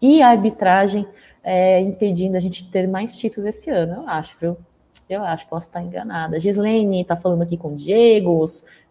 [0.00, 1.06] e a arbitragem
[1.48, 4.56] é, impedindo a gente ter mais títulos esse ano, eu acho, viu?
[5.08, 6.40] Eu acho, posso estar enganada.
[6.40, 8.44] Gislaine está falando aqui com Diego,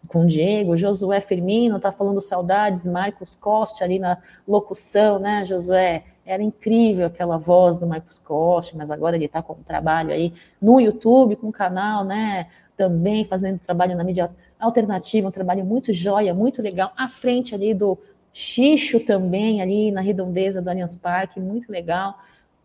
[0.08, 4.16] com Diego, Josué Firmino está falando saudades, Marcos Costa ali na
[4.48, 6.04] locução, né, Josué?
[6.24, 10.32] Era incrível aquela voz do Marcos Costa, mas agora ele está com um trabalho aí
[10.60, 12.46] no YouTube, com um canal, né?
[12.74, 17.74] Também fazendo trabalho na mídia alternativa, um trabalho muito joia, muito legal, à frente ali
[17.74, 17.98] do
[18.32, 22.16] Xixo também, ali na redondeza do Allianz Parque, muito legal.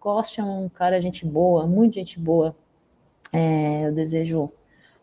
[0.01, 2.55] Costa é um cara gente boa, muito gente boa.
[3.31, 4.51] É, eu desejo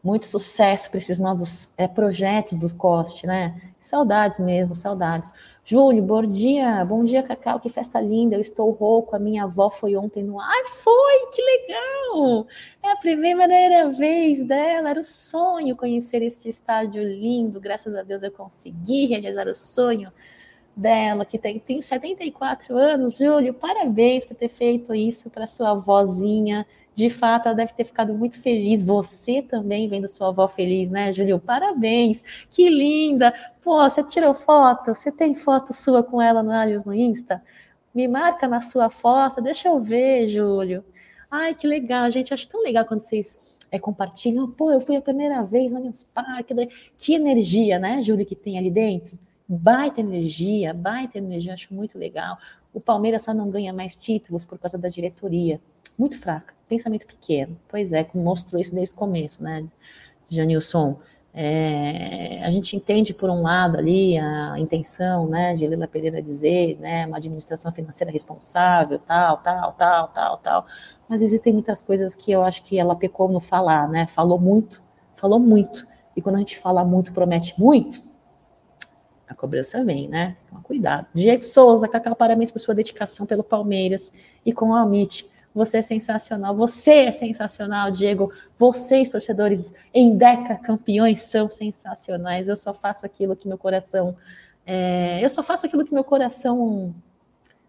[0.03, 3.61] muito sucesso para esses novos é, projetos do Coste, né?
[3.79, 5.33] Saudades mesmo, saudades.
[5.65, 9.71] Júlio, bom dia, bom dia, Cacau, que festa linda, eu estou rouco, a minha avó
[9.71, 10.41] foi ontem no...
[10.41, 12.47] Ai, foi, que legal!
[12.83, 18.25] É a primeira vez dela, era o sonho conhecer este estádio lindo, graças a Deus
[18.25, 20.13] eu consegui realizar o sonho
[20.79, 26.67] dela, que tem, tem 74 anos, Júlio, parabéns por ter feito isso para sua avózinha,
[26.99, 28.83] de fato, ela deve ter ficado muito feliz.
[28.83, 31.39] Você também vendo sua avó feliz, né, Júlio?
[31.39, 33.33] Parabéns, que linda!
[33.63, 34.93] Pô, você tirou foto?
[34.93, 37.41] Você tem foto sua com ela no Alias no Insta?
[37.95, 40.85] Me marca na sua foto, deixa eu ver, Júlio.
[41.31, 42.35] Ai, que legal, gente.
[42.35, 43.39] Acho tão legal quando vocês
[43.71, 44.51] é, compartilham.
[44.51, 46.53] Pô, eu fui a primeira vez no Allianz Parque.
[46.97, 49.17] Que energia, né, Júlio, que tem ali dentro?
[49.49, 52.37] Baita energia, baita energia, acho muito legal.
[52.73, 55.61] O Palmeiras só não ganha mais títulos por causa da diretoria
[55.99, 57.59] muito fraca, pensamento pequeno.
[57.69, 59.67] Pois é, mostrou isso desde o começo, né,
[60.29, 60.99] Janilson?
[61.41, 66.77] É, a gente entende, por um lado, ali a intenção né, de Lila Pereira dizer
[66.81, 70.67] né, uma administração financeira responsável, tal, tal, tal, tal, tal,
[71.09, 74.07] mas existem muitas coisas que eu acho que ela pecou no falar, né?
[74.07, 74.83] Falou muito,
[75.15, 75.87] falou muito.
[76.17, 78.03] E quando a gente fala muito, promete muito,
[79.29, 80.37] a cobrança vem, né?
[80.47, 81.07] Então, cuidado.
[81.13, 84.13] Diego Souza, Cacau, parabéns por sua dedicação pelo Palmeiras
[84.45, 85.29] e com o Amit.
[85.55, 88.33] Você é sensacional, você é sensacional, Diego.
[88.57, 92.49] Vocês, torcedores em Deca, campeões, são sensacionais.
[92.49, 94.17] Eu só faço aquilo que meu coração.
[94.65, 96.95] É, eu só faço aquilo que meu coração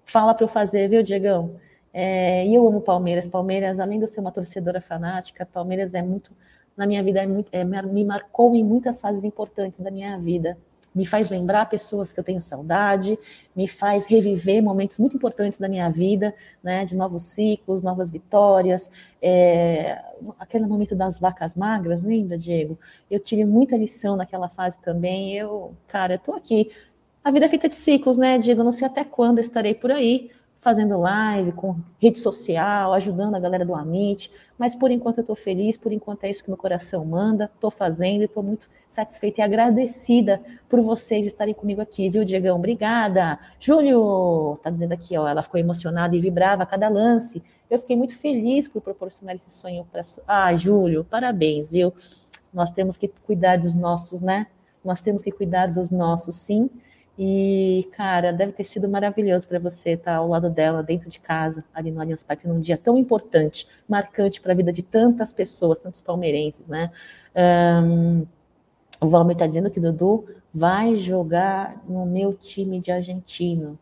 [0.05, 1.55] fala para eu fazer, viu, Diegão?
[1.91, 3.27] É, e eu amo Palmeiras.
[3.27, 6.31] Palmeiras, além de eu ser uma torcedora fanática, Palmeiras é muito,
[6.77, 10.57] na minha vida, é muito, é, me marcou em muitas fases importantes da minha vida
[10.93, 13.17] me faz lembrar pessoas que eu tenho saudade,
[13.55, 18.91] me faz reviver momentos muito importantes da minha vida, né, de novos ciclos, novas vitórias,
[19.21, 20.01] é,
[20.39, 22.77] aquele momento das vacas magras, lembra, Diego?
[23.09, 26.71] Eu tive muita lição naquela fase também, eu, cara, eu tô aqui,
[27.23, 29.91] a vida é feita de ciclos, né, Diego, eu não sei até quando estarei por
[29.91, 35.21] aí, fazendo live, com rede social, ajudando a galera do Amit, mas por enquanto eu
[35.21, 38.69] estou feliz, por enquanto é isso que meu coração manda, estou fazendo e estou muito
[38.85, 42.57] satisfeita e agradecida por vocês estarem comigo aqui, viu, Diegão?
[42.57, 43.39] Obrigada.
[43.57, 47.41] Júlio, tá dizendo aqui, ó, ela ficou emocionada e vibrava a cada lance.
[47.69, 50.01] Eu fiquei muito feliz por proporcionar esse sonho para.
[50.27, 51.93] Ah, Júlio, parabéns, viu?
[52.53, 54.47] Nós temos que cuidar dos nossos, né?
[54.83, 56.69] Nós temos que cuidar dos nossos, sim
[57.21, 61.65] e, cara, deve ter sido maravilhoso para você estar ao lado dela, dentro de casa,
[61.73, 65.77] ali no Allianz Parque, num dia tão importante, marcante para a vida de tantas pessoas,
[65.77, 66.89] tantos palmeirenses, né?
[67.83, 68.25] Um,
[69.01, 73.77] o Valmir está dizendo que Dudu vai jogar no meu time de argentino.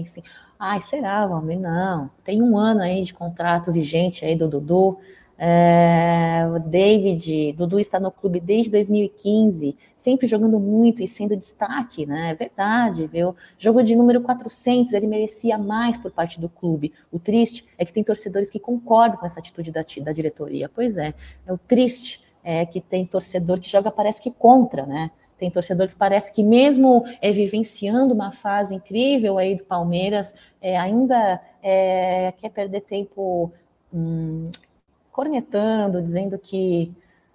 [0.00, 0.22] Assim,
[0.58, 1.60] Ai, será, Valmir?
[1.60, 2.10] Não.
[2.24, 4.98] Tem um ano aí de contrato vigente aí do Dudu.
[5.38, 12.06] É, o David, Dudu está no clube desde 2015, sempre jogando muito e sendo destaque,
[12.06, 12.30] né?
[12.30, 13.34] É verdade, viu?
[13.58, 16.92] Jogo de número 400, ele merecia mais por parte do clube.
[17.10, 20.68] O triste é que tem torcedores que concordam com essa atitude da, da diretoria.
[20.68, 21.14] Pois é,
[21.46, 25.10] é o triste é que tem torcedor que joga, parece que contra, né?
[25.38, 30.76] Tem torcedor que parece que mesmo é, vivenciando uma fase incrível aí do Palmeiras, é,
[30.78, 33.52] ainda é, quer perder tempo
[33.92, 34.50] hum,
[35.12, 36.92] cornetando, dizendo que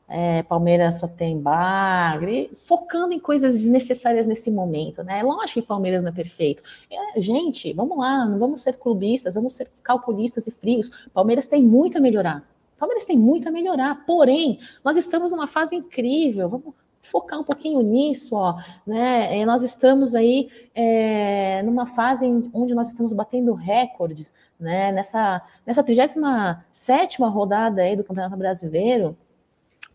[0.10, 5.22] é, Palmeiras só tem bagre, focando em coisas desnecessárias nesse momento, né?
[5.22, 6.64] Lógico que Palmeiras não é perfeito.
[6.90, 10.90] É, gente, vamos lá, não vamos ser clubistas, vamos ser calculistas e frios.
[11.14, 12.48] Palmeiras tem muito a melhorar.
[12.80, 16.48] Palmeiras tem muito a melhorar, porém, nós estamos numa fase incrível.
[16.48, 19.46] Vamos focar um pouquinho nisso, ó, né?
[19.46, 24.92] Nós estamos aí é, numa fase onde nós estamos batendo recordes, né?
[24.92, 29.18] Nessa, nessa 37 rodada aí do Campeonato Brasileiro,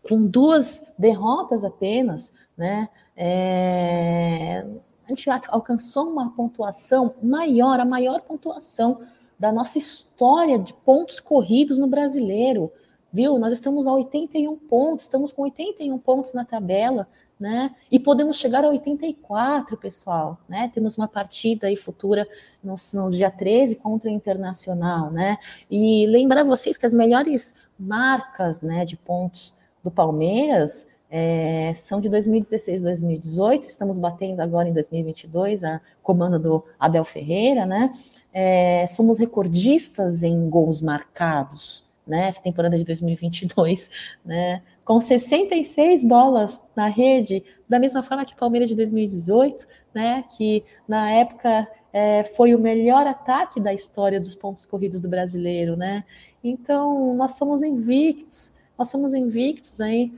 [0.01, 2.89] com duas derrotas apenas, né?
[3.15, 4.65] É,
[5.05, 9.01] a gente alcançou uma pontuação maior, a maior pontuação
[9.37, 12.71] da nossa história de pontos corridos no brasileiro,
[13.13, 13.37] viu?
[13.37, 17.07] Nós estamos a 81 pontos, estamos com 81 pontos na tabela,
[17.39, 17.75] né?
[17.91, 20.71] E podemos chegar a 84, pessoal, né?
[20.73, 22.27] Temos uma partida aí futura
[22.63, 25.37] no, no dia 13 contra o Internacional, né?
[25.69, 32.09] E lembrar vocês que as melhores marcas, né, de pontos do Palmeiras é, são de
[32.09, 37.93] 2016 2018, estamos batendo agora em 2022, a comando do Abel Ferreira, né?
[38.33, 42.27] É, somos recordistas em gols marcados, né?
[42.27, 43.89] Essa temporada de 2022,
[44.23, 44.61] né?
[44.83, 50.23] Com 66 bolas na rede, da mesma forma que o Palmeiras de 2018, né?
[50.37, 55.77] Que na época é, foi o melhor ataque da história dos pontos corridos do brasileiro,
[55.77, 56.03] né?
[56.43, 60.11] Então, nós somos invictos nós somos invictos aí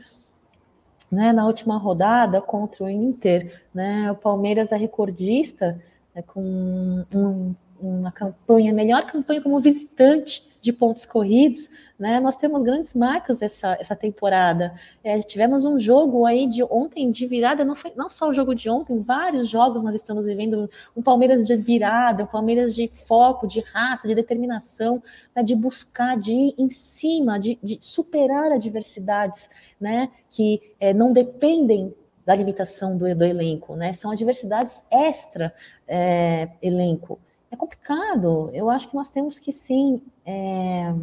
[1.11, 5.79] né, na última rodada contra o Inter, né, o Palmeiras é recordista
[6.13, 12.19] né, com um, uma campanha, melhor campanha como visitante de pontos corridos, né?
[12.19, 14.73] Nós temos grandes marcas essa, essa temporada.
[15.03, 18.55] É, tivemos um jogo aí de ontem de virada, não foi não só o jogo
[18.55, 23.45] de ontem, vários jogos nós estamos vivendo um Palmeiras de virada, um Palmeiras de foco,
[23.45, 25.03] de raça, de determinação,
[25.35, 25.43] né?
[25.43, 29.47] de buscar, de ir em cima, de, de superar adversidades,
[29.79, 30.09] né?
[30.31, 31.93] Que é, não dependem
[32.25, 33.93] da limitação do, do elenco, né?
[33.93, 35.53] São adversidades extra
[35.87, 37.19] é, elenco
[37.55, 38.51] é complicado.
[38.53, 40.93] Eu acho que nós temos que sim é,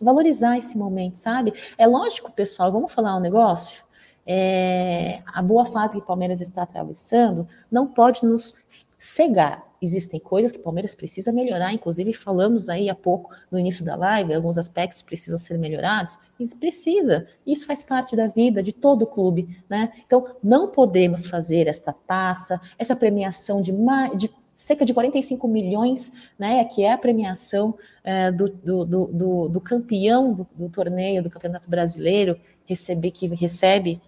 [0.00, 1.52] valorizar esse momento, sabe?
[1.78, 3.84] É lógico, pessoal, vamos falar um negócio.
[4.26, 8.54] É, a boa fase que o Palmeiras está atravessando não pode nos
[8.96, 9.64] cegar.
[9.80, 13.96] Existem coisas que o Palmeiras precisa melhorar, inclusive falamos aí há pouco no início da
[13.96, 19.02] live, alguns aspectos precisam ser melhorados, isso precisa, isso faz parte da vida de todo
[19.02, 19.92] o clube, né?
[20.06, 23.72] Então não podemos fazer esta taça, essa premiação de,
[24.14, 24.28] de
[24.62, 30.32] cerca de 45 milhões, né, que é a premiação é, do, do, do, do, campeão
[30.32, 34.00] do, do, torneio do Campeonato Brasileiro, receber, que recebe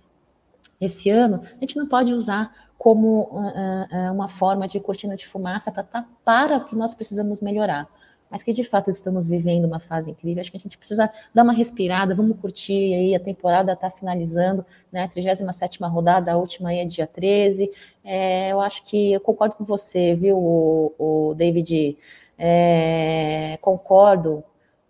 [0.81, 5.27] esse ano, a gente não pode usar como uh, uh, uma forma de cortina de
[5.27, 7.89] fumaça para tapar o que nós precisamos melhorar
[8.35, 10.41] mas que de fato estamos vivendo uma fase incrível.
[10.41, 14.67] Acho que a gente precisa dar uma respirada, vamos curtir aí, a temporada está finalizando,
[14.91, 15.07] né?
[15.07, 17.71] 37 rodada, a última aí é dia 13.
[18.03, 21.97] É, eu acho que eu concordo com você, viu, o, o David?
[22.37, 24.43] É, concordo.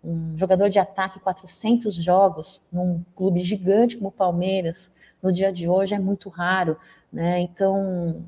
[0.03, 5.69] Um jogador de ataque, 400 jogos, num clube gigante como o Palmeiras, no dia de
[5.69, 6.79] hoje é muito raro,
[7.13, 7.41] né?
[7.41, 8.25] Então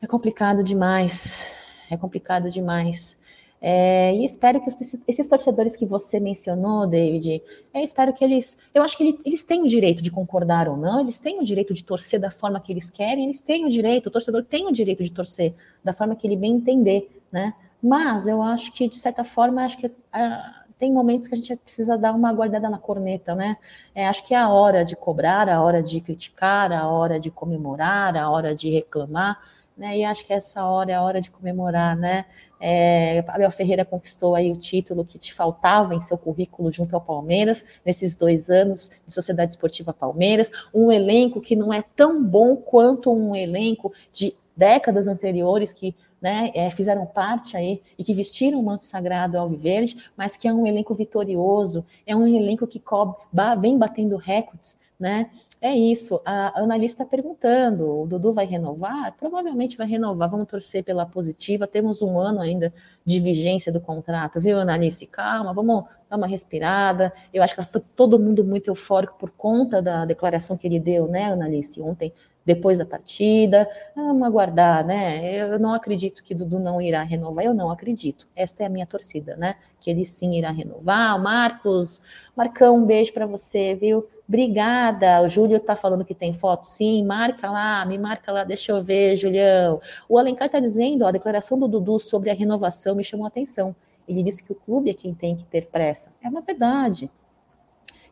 [0.00, 1.54] é complicado demais,
[1.90, 3.17] é complicado demais.
[3.60, 7.42] É, e espero que esses, esses, torcedores que você mencionou, David,
[7.74, 8.58] eu espero que eles.
[8.72, 11.44] Eu acho que eles, eles têm o direito de concordar ou não, eles têm o
[11.44, 14.66] direito de torcer da forma que eles querem, eles têm o direito, o torcedor tem
[14.66, 17.52] o direito de torcer da forma que ele bem entender, né?
[17.82, 21.56] Mas eu acho que, de certa forma, acho que ah, tem momentos que a gente
[21.56, 23.56] precisa dar uma guardada na corneta, né?
[23.94, 27.30] É, acho que é a hora de cobrar, a hora de criticar, a hora de
[27.30, 29.38] comemorar, a hora de reclamar
[29.78, 29.96] né?
[29.96, 32.24] E acho que essa hora é a hora de comemorar, né?
[32.60, 37.00] É, Abel Ferreira conquistou aí o título que te faltava em seu currículo junto ao
[37.00, 42.56] Palmeiras, nesses dois anos de Sociedade Esportiva Palmeiras, um elenco que não é tão bom
[42.56, 48.58] quanto um elenco de décadas anteriores que né, é, fizeram parte aí e que vestiram
[48.58, 52.80] o manto sagrado ao Viverde, mas que é um elenco vitorioso, é um elenco que
[52.80, 53.14] cobre,
[53.60, 55.30] vem batendo recordes, né?
[55.60, 56.20] É isso.
[56.24, 59.14] A analista está perguntando: o Dudu vai renovar?
[59.16, 60.30] Provavelmente vai renovar.
[60.30, 61.66] Vamos torcer pela positiva.
[61.66, 62.72] Temos um ano ainda
[63.04, 65.06] de vigência do contrato, viu, Analice?
[65.06, 67.12] Calma, vamos dar uma respirada.
[67.34, 71.08] Eu acho que está todo mundo muito eufórico por conta da declaração que ele deu,
[71.08, 72.12] né, Analice, ontem,
[72.44, 73.68] depois da partida.
[73.96, 75.52] Vamos aguardar, né?
[75.52, 77.44] Eu não acredito que Dudu não irá renovar.
[77.44, 78.28] Eu não acredito.
[78.36, 79.56] Esta é a minha torcida, né?
[79.80, 81.20] Que ele sim irá renovar.
[81.20, 82.00] Marcos,
[82.36, 84.08] Marcão, um beijo para você, viu?
[84.28, 85.22] Obrigada.
[85.22, 87.02] O Júlio está falando que tem foto, sim.
[87.02, 89.80] Marca lá, me marca lá, deixa eu ver, Julião.
[90.06, 93.28] O Alencar está dizendo, ó, a declaração do Dudu sobre a renovação me chamou a
[93.28, 93.74] atenção.
[94.06, 96.12] Ele disse que o clube é quem tem que ter pressa.
[96.22, 97.10] É uma verdade.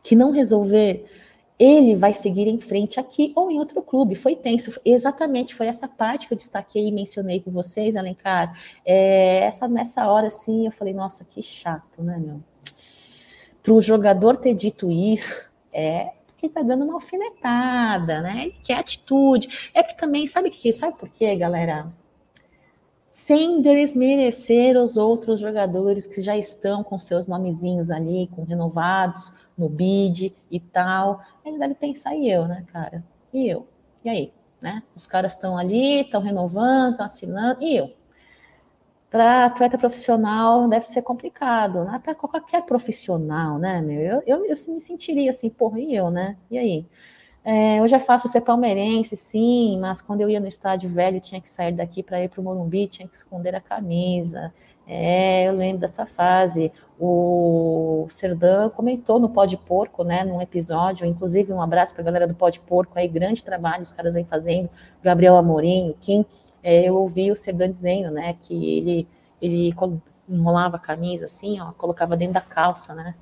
[0.01, 1.05] Que não resolver,
[1.59, 4.15] ele vai seguir em frente aqui ou em outro clube.
[4.15, 4.79] Foi tenso.
[4.83, 8.59] Exatamente, foi essa parte que eu destaquei e mencionei com vocês, Alencar.
[8.83, 12.41] É, essa, nessa hora, assim, eu falei, nossa, que chato, né, meu?
[13.61, 15.46] Para o jogador ter dito isso,
[15.77, 18.43] é porque tá dando uma alfinetada, né?
[18.43, 19.71] Ele quer atitude.
[19.73, 21.87] É que também, sabe que sabe por quê, galera?
[23.07, 29.69] Sem desmerecer os outros jogadores que já estão com seus nomezinhos ali, com renovados no
[29.69, 31.21] bid e tal.
[31.45, 33.03] Ele deve pensar, e eu, né, cara?
[33.33, 33.67] E eu?
[34.03, 34.33] E aí?
[34.61, 34.81] Né?
[34.95, 37.93] Os caras estão ali, estão renovando, estão assinando, e eu?
[39.09, 41.99] Para atleta profissional deve ser complicado, né?
[42.03, 44.01] Para qualquer profissional, né, meu?
[44.01, 46.35] Eu, eu, eu me sentiria assim, porra, e eu, né?
[46.51, 46.85] E aí?
[47.49, 51.39] É, eu já faço ser palmeirense, sim, mas quando eu ia no estádio velho, tinha
[51.39, 54.53] que sair daqui para ir para o Morumbi, tinha que esconder a camisa.
[54.85, 56.71] É, eu lembro dessa fase.
[56.99, 62.05] O Serdã comentou no Pó de Porco, né, num episódio, inclusive um abraço para a
[62.05, 64.69] galera do Pó de Porco, aí, grande trabalho, os caras vêm fazendo,
[65.01, 66.25] Gabriel Amorim, o Kim,
[66.63, 69.07] é, eu ouvi o Serdan dizendo, né, que ele,
[69.41, 69.73] ele
[70.27, 73.15] enrolava a camisa assim, ó, colocava dentro da calça, né,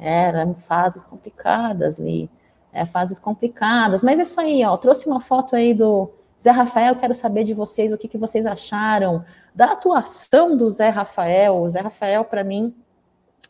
[0.00, 2.30] eram fases complicadas ali,
[2.72, 6.10] é, fases complicadas, mas é isso aí, ó, trouxe uma foto aí do
[6.40, 9.24] Zé Rafael, quero saber de vocês o que, que vocês acharam
[9.54, 12.74] da atuação do Zé Rafael, o Zé Rafael, para mim,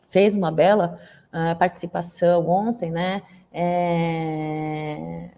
[0.01, 0.97] fez uma bela
[1.33, 3.21] uh, participação ontem, né,
[3.51, 5.29] é...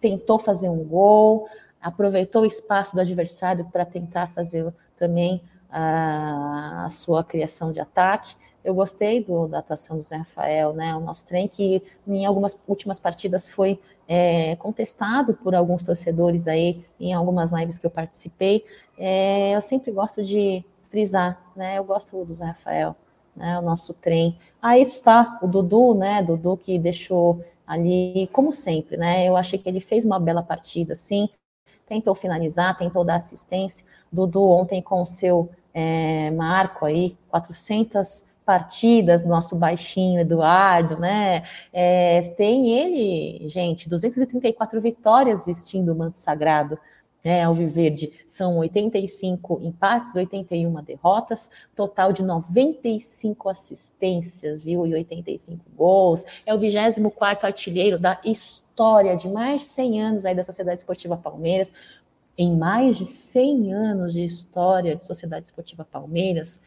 [0.00, 1.48] tentou fazer um gol,
[1.80, 8.34] aproveitou o espaço do adversário para tentar fazer também a, a, sua criação de ataque.
[8.62, 10.94] Eu gostei do, da atuação do Zé Rafael, né?
[10.94, 16.84] O nosso trem que em algumas últimas partidas foi é, contestado por alguns torcedores aí
[16.98, 18.64] em algumas lives que eu participei.
[18.98, 21.78] É, eu sempre gosto de frisar, né?
[21.78, 22.94] Eu gosto do Zé Rafael,
[23.34, 23.58] né?
[23.58, 24.38] O nosso trem.
[24.60, 26.22] Aí está o Dudu, né?
[26.22, 29.26] Dudu que deixou ali, como sempre, né?
[29.26, 31.30] Eu achei que ele fez uma bela partida, sim
[31.90, 33.84] tentou finalizar, tentou dar assistência.
[34.12, 41.42] Dudu ontem com o seu é, marco aí, 400 partidas, nosso baixinho Eduardo, né?
[41.72, 46.78] É, tem ele, gente, 234 vitórias vestindo o manto sagrado
[47.24, 56.24] né, Alviverde, são 85 empates, 81 derrotas, total de 95 assistências, viu, e 85 gols.
[56.46, 61.16] É o 24º artilheiro da história de mais de 100 anos aí da Sociedade Esportiva
[61.16, 61.72] Palmeiras.
[62.38, 66.62] Em mais de 100 anos de história de Sociedade Esportiva Palmeiras,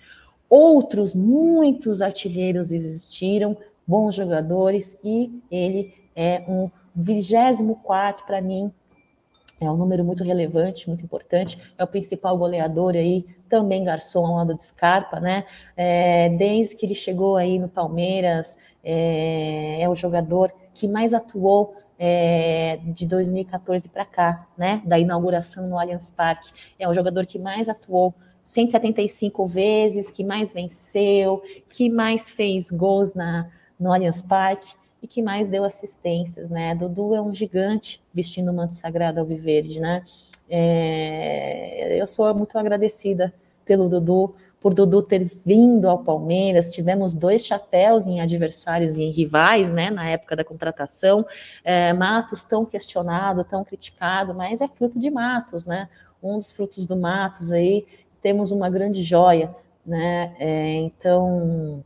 [0.48, 8.72] outros muitos artilheiros existiram, bons jogadores, e ele é um 24 para mim
[9.66, 11.58] é um número muito relevante, muito importante.
[11.78, 15.46] É o principal goleador aí, também garçom ao lado de Scarpa, né?
[15.76, 21.76] É, desde que ele chegou aí no Palmeiras, é, é o jogador que mais atuou
[22.00, 24.82] é, de 2014 para cá, né?
[24.86, 26.52] Da inauguração no Allianz Parque.
[26.80, 33.14] É o jogador que mais atuou 175 vezes, que mais venceu, que mais fez gols
[33.14, 33.50] na,
[33.80, 36.74] no Allianz Parque e que mais deu assistências, né?
[36.74, 40.02] Dudu é um gigante vestindo o manto sagrado ao Viverde, né?
[40.50, 43.34] É, eu sou muito agradecida
[43.66, 46.74] pelo Dudu, por Dudu ter vindo ao Palmeiras.
[46.74, 49.90] Tivemos dois chapéus em adversários e em rivais, né?
[49.90, 51.26] Na época da contratação.
[51.66, 55.90] É, Matos tão questionado, tão criticado, mas é fruto de Matos, né?
[56.22, 57.86] Um dos frutos do Matos aí.
[58.22, 59.54] Temos uma grande joia,
[59.86, 60.34] né?
[60.40, 61.84] É, então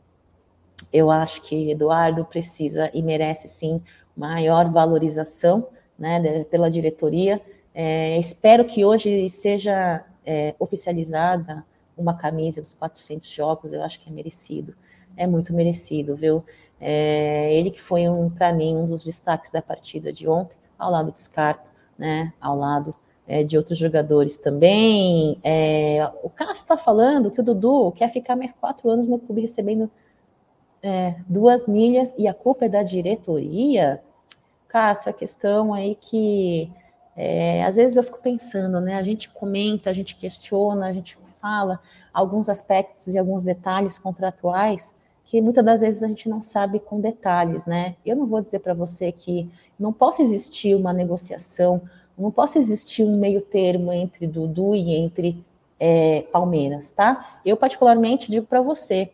[0.92, 3.82] eu acho que Eduardo precisa e merece sim
[4.16, 5.68] maior valorização
[5.98, 7.40] né, pela diretoria.
[7.74, 11.64] É, espero que hoje seja é, oficializada
[11.96, 14.74] uma camisa dos 400 jogos, eu acho que é merecido,
[15.16, 16.44] é muito merecido, viu?
[16.80, 20.92] É, ele que foi, um, para mim, um dos destaques da partida de ontem, ao
[20.92, 21.66] lado de Scarpa,
[21.98, 22.94] né, ao lado
[23.26, 25.38] é, de outros jogadores também.
[25.42, 29.40] É, o Cássio está falando que o Dudu quer ficar mais quatro anos no clube
[29.40, 29.90] recebendo
[30.82, 34.02] é, duas milhas e a culpa é da diretoria,
[34.68, 36.70] Cássio, a questão aí que
[37.16, 38.94] é, às vezes eu fico pensando, né?
[38.94, 41.80] A gente comenta, a gente questiona, a gente fala
[42.12, 47.00] alguns aspectos e alguns detalhes contratuais que muitas das vezes a gente não sabe com
[47.00, 47.96] detalhes, né?
[48.04, 51.82] Eu não vou dizer para você que não possa existir uma negociação,
[52.16, 55.44] não possa existir um meio termo entre Dudu e entre
[55.78, 57.40] é, Palmeiras, tá?
[57.44, 59.10] Eu particularmente digo para você,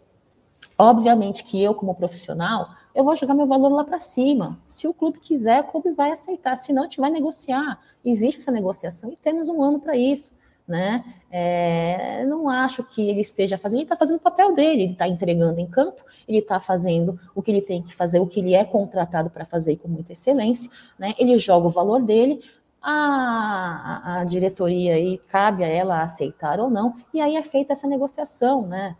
[0.79, 4.59] Obviamente que eu, como profissional, eu vou jogar meu valor lá para cima.
[4.65, 6.57] Se o clube quiser, o clube vai aceitar.
[6.57, 7.79] Se não, a gente vai negociar.
[8.05, 10.33] Existe essa negociação e temos um ano para isso.
[10.67, 11.05] Né?
[11.31, 15.07] É, não acho que ele esteja fazendo, ele está fazendo o papel dele, ele está
[15.07, 18.55] entregando em campo, ele está fazendo o que ele tem que fazer, o que ele
[18.55, 21.13] é contratado para fazer com muita excelência, né?
[21.19, 22.41] Ele joga o valor dele,
[22.81, 27.87] a, a, diretoria aí cabe a ela aceitar ou não, e aí é feita essa
[27.87, 28.97] negociação, né?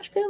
[0.00, 0.24] Acho que eu,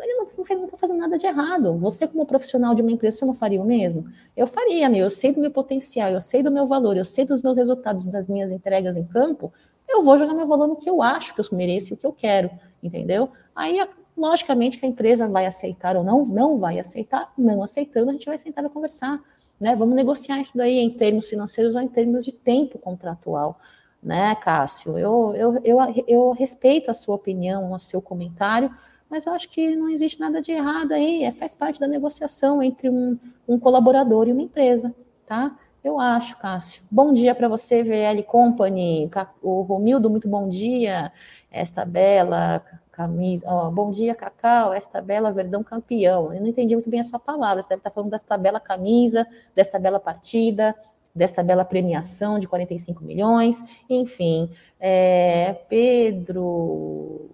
[0.00, 1.76] ele não está fazendo nada de errado.
[1.78, 4.06] Você, como profissional de uma empresa, você não faria o mesmo?
[4.36, 5.04] Eu faria, meu.
[5.04, 8.06] Eu sei do meu potencial, eu sei do meu valor, eu sei dos meus resultados,
[8.06, 9.52] das minhas entregas em campo.
[9.88, 12.06] Eu vou jogar meu valor no que eu acho que eu mereço e o que
[12.06, 12.50] eu quero,
[12.82, 13.28] entendeu?
[13.54, 13.78] Aí,
[14.16, 18.26] logicamente, que a empresa vai aceitar ou não, não vai aceitar, não aceitando, a gente
[18.26, 19.20] vai sentar e conversar
[19.62, 19.76] né?
[19.76, 23.56] Vamos negociar isso daí em termos financeiros ou em termos de tempo contratual,
[24.02, 24.98] né, Cássio?
[24.98, 28.74] Eu, eu, eu, eu respeito a sua opinião, o seu comentário,
[29.12, 32.62] mas eu acho que não existe nada de errado aí, é, faz parte da negociação
[32.62, 34.94] entre um, um colaborador e uma empresa,
[35.26, 35.54] tá?
[35.84, 36.82] Eu acho, Cássio.
[36.90, 39.10] Bom dia para você, VL Company.
[39.42, 41.12] O Romildo, muito bom dia.
[41.50, 43.44] Esta bela camisa.
[43.46, 46.32] Oh, bom dia, Cacau, esta bela Verdão campeão.
[46.32, 47.60] Eu não entendi muito bem a sua palavra.
[47.62, 50.74] Você deve estar falando desta bela camisa, desta bela partida,
[51.14, 53.62] desta bela premiação de 45 milhões.
[53.90, 54.48] Enfim,
[54.80, 57.28] é, Pedro.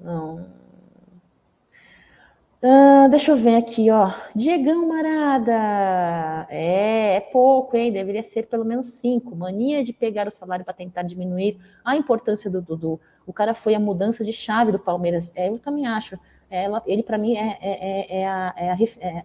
[0.00, 0.63] Não,
[2.66, 4.10] ah, deixa eu ver aqui, ó.
[4.34, 6.46] Diegão Marada.
[6.48, 7.92] É, é pouco, hein?
[7.92, 9.36] Deveria ser pelo menos cinco.
[9.36, 12.98] Mania de pegar o salário para tentar diminuir a importância do Dudu.
[13.26, 15.30] O cara foi a mudança de chave do Palmeiras.
[15.34, 16.18] É, eu também acho.
[16.48, 19.24] É, ela, ele, para mim, é, é, é, a, é, a, é,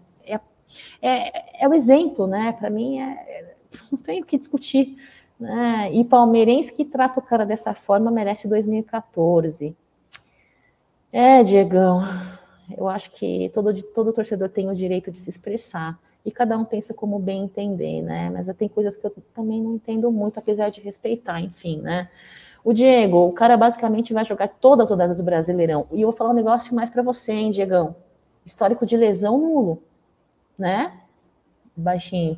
[1.00, 2.52] é, é, o exemplo, né?
[2.52, 3.54] Para mim, é,
[3.90, 4.98] não tenho o que discutir.
[5.38, 5.90] Né?
[5.94, 9.74] E palmeirense que trata o cara dessa forma merece 2014.
[11.10, 12.02] É, Diegão
[12.76, 16.64] eu acho que todo, todo torcedor tem o direito de se expressar e cada um
[16.64, 18.30] pensa como bem entender, né?
[18.30, 22.08] Mas tem coisas que eu também não entendo muito, apesar de respeitar, enfim, né?
[22.62, 25.86] O Diego, o cara basicamente vai jogar todas as rodadas do Brasileirão.
[25.90, 27.96] E eu vou falar um negócio mais para você, hein, Diegão?
[28.44, 29.82] Histórico de lesão nulo,
[30.58, 31.00] né?
[31.74, 32.34] Baixinho.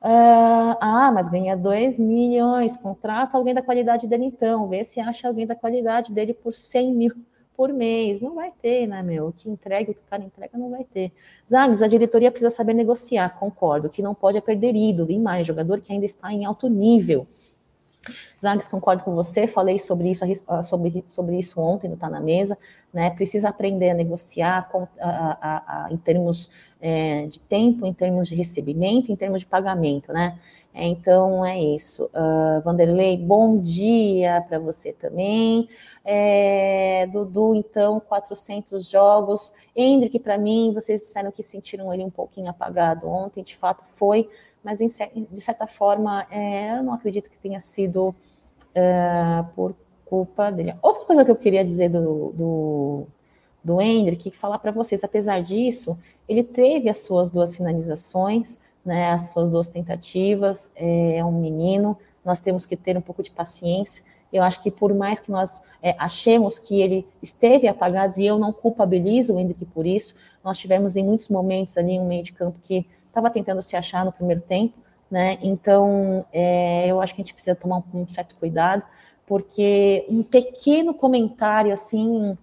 [0.00, 5.26] Uh, ah, mas ganha 2 milhões, contrata alguém da qualidade dele então, vê se acha
[5.26, 7.12] alguém da qualidade dele por 100 mil
[7.58, 8.20] por mês.
[8.20, 9.26] Não vai ter, né, meu?
[9.26, 11.10] O que entrega, o que o cara entrega, não vai ter.
[11.46, 13.88] Zagues, a diretoria precisa saber negociar, concordo.
[13.88, 17.26] Que não pode é perder ídolo e mais, jogador que ainda está em alto nível.
[18.40, 22.20] Zagues, concordo com você, falei sobre isso, ah, sobre, sobre isso ontem, não está na
[22.20, 22.56] mesa,
[22.94, 23.10] né?
[23.10, 25.08] Precisa aprender a negociar com, a,
[25.40, 30.12] a, a, em termos é, de tempo, em termos de recebimento, em termos de pagamento,
[30.12, 30.38] né?
[30.78, 32.04] É, então é isso.
[32.14, 35.68] Uh, Vanderlei, bom dia para você também.
[36.04, 39.52] É, Dudu, então, 400 jogos.
[39.74, 44.28] Hendrick, para mim, vocês disseram que sentiram ele um pouquinho apagado ontem, de fato foi,
[44.62, 44.86] mas em,
[45.28, 49.74] de certa forma, é, eu não acredito que tenha sido uh, por
[50.04, 50.76] culpa dele.
[50.80, 53.06] Outra coisa que eu queria dizer do, do,
[53.64, 55.98] do Hendrick, falar para vocês, apesar disso,
[56.28, 62.40] ele teve as suas duas finalizações, né, as suas duas tentativas, é, um menino, nós
[62.40, 64.02] temos que ter um pouco de paciência.
[64.32, 68.38] Eu acho que por mais que nós é, achemos que ele esteve apagado, e eu
[68.38, 72.32] não culpabilizo o Hendrick por isso, nós tivemos em muitos momentos ali um meio de
[72.32, 74.74] campo que estava tentando se achar no primeiro tempo,
[75.10, 75.38] né?
[75.42, 78.84] Então, é, eu acho que a gente precisa tomar um, um certo cuidado,
[79.26, 82.36] porque um pequeno comentário assim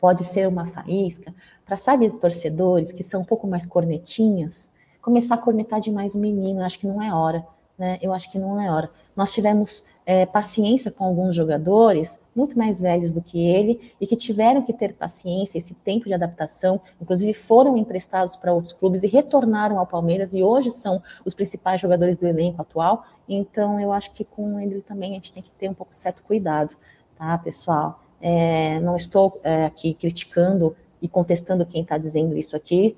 [0.00, 1.34] pode ser uma faísca
[1.66, 4.70] para sabe torcedores que são um pouco mais cornetinhas,
[5.08, 7.42] começar a cornetar demais o menino, acho que não é hora,
[7.78, 7.98] né?
[8.02, 8.90] Eu acho que não é hora.
[9.16, 14.14] Nós tivemos é, paciência com alguns jogadores muito mais velhos do que ele e que
[14.14, 19.06] tiveram que ter paciência, esse tempo de adaptação, inclusive foram emprestados para outros clubes e
[19.06, 23.06] retornaram ao Palmeiras e hoje são os principais jogadores do elenco atual.
[23.26, 26.22] Então, eu acho que com ele também a gente tem que ter um pouco certo
[26.22, 26.76] cuidado,
[27.16, 28.02] tá, pessoal?
[28.20, 32.94] É, não estou é, aqui criticando e contestando quem está dizendo isso aqui,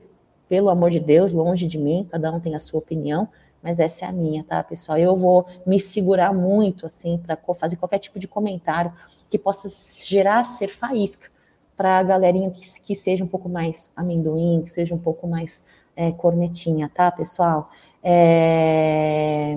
[0.50, 3.28] pelo amor de Deus, longe de mim, cada um tem a sua opinião,
[3.62, 4.98] mas essa é a minha, tá, pessoal?
[4.98, 8.92] Eu vou me segurar muito, assim, para fazer qualquer tipo de comentário
[9.30, 9.68] que possa
[10.04, 11.30] gerar ser faísca
[11.76, 15.64] para a galerinha que, que, seja um pouco mais amendoim, que seja um pouco mais
[15.94, 17.70] é, cornetinha, tá, pessoal?
[18.02, 19.56] É...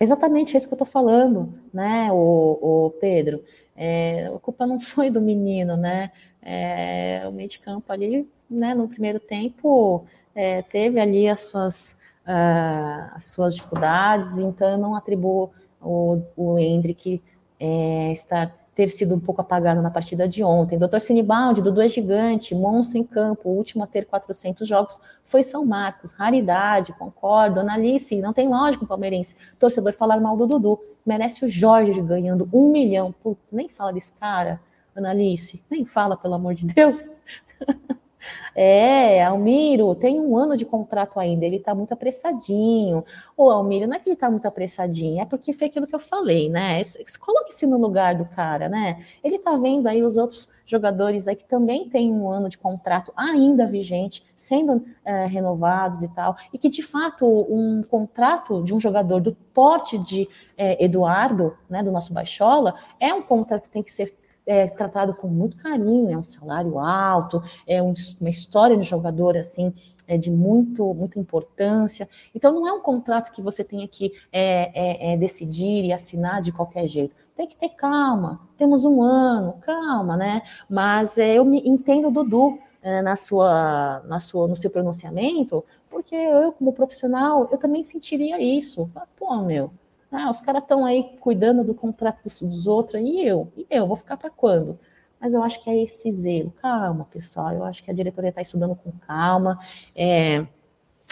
[0.00, 3.44] Exatamente isso que eu estou falando, né, o Pedro?
[3.76, 6.10] É, a culpa não foi do menino, né?
[6.48, 11.96] É, o meio de campo ali, né, no primeiro tempo, é, teve ali as suas
[12.26, 17.20] uh, as suas dificuldades, então eu não atribuo o, o Hendrick
[17.58, 20.78] é, estar ter sido um pouco apagado na partida de ontem.
[20.78, 25.42] Doutor Sinibaldi, Dudu é gigante, monstro em campo, o último a ter 400 jogos foi
[25.42, 27.58] São Marcos, raridade, concordo.
[27.58, 32.70] Analice, não tem lógico palmeirense, torcedor falar mal do Dudu, merece o Jorge ganhando um
[32.70, 33.12] milhão.
[33.12, 34.60] Puta, nem fala desse cara,
[34.98, 37.08] Analice, nem fala, pelo amor de Deus.
[38.54, 43.04] É, Almiro, tem um ano de contrato ainda, ele tá muito apressadinho.
[43.36, 46.00] Ô, Almiro, não é que ele tá muito apressadinho, é porque foi aquilo que eu
[46.00, 46.80] falei, né?
[47.20, 48.98] Coloque-se no lugar do cara, né?
[49.22, 53.12] Ele tá vendo aí os outros jogadores aí que também têm um ano de contrato
[53.16, 58.80] ainda vigente, sendo é, renovados e tal, e que de fato um contrato de um
[58.80, 63.82] jogador do porte de é, Eduardo, né, do nosso Baixola, é um contrato que tem
[63.82, 64.16] que ser
[64.46, 69.36] é tratado com muito carinho, é um salário alto, é um, uma história de jogador
[69.36, 69.74] assim
[70.08, 72.08] é de muito, muita importância.
[72.34, 76.40] Então não é um contrato que você tenha que é, é, é, decidir e assinar
[76.40, 77.14] de qualquer jeito.
[77.36, 78.40] Tem que ter calma.
[78.56, 80.42] Temos um ano, calma, né?
[80.68, 86.14] Mas é, eu me entendo Dudu é, na sua, na sua, no seu pronunciamento, porque
[86.14, 88.90] eu como profissional eu também sentiria isso.
[89.18, 89.70] Pô, meu,
[90.10, 93.52] ah, os caras estão aí cuidando do contrato dos, dos, outros, e eu?
[93.56, 93.86] E eu?
[93.86, 94.78] Vou ficar para quando?
[95.20, 96.52] Mas eu acho que é esse zelo.
[96.62, 99.58] Calma, pessoal, eu acho que a diretoria está estudando com calma.
[99.94, 100.46] É,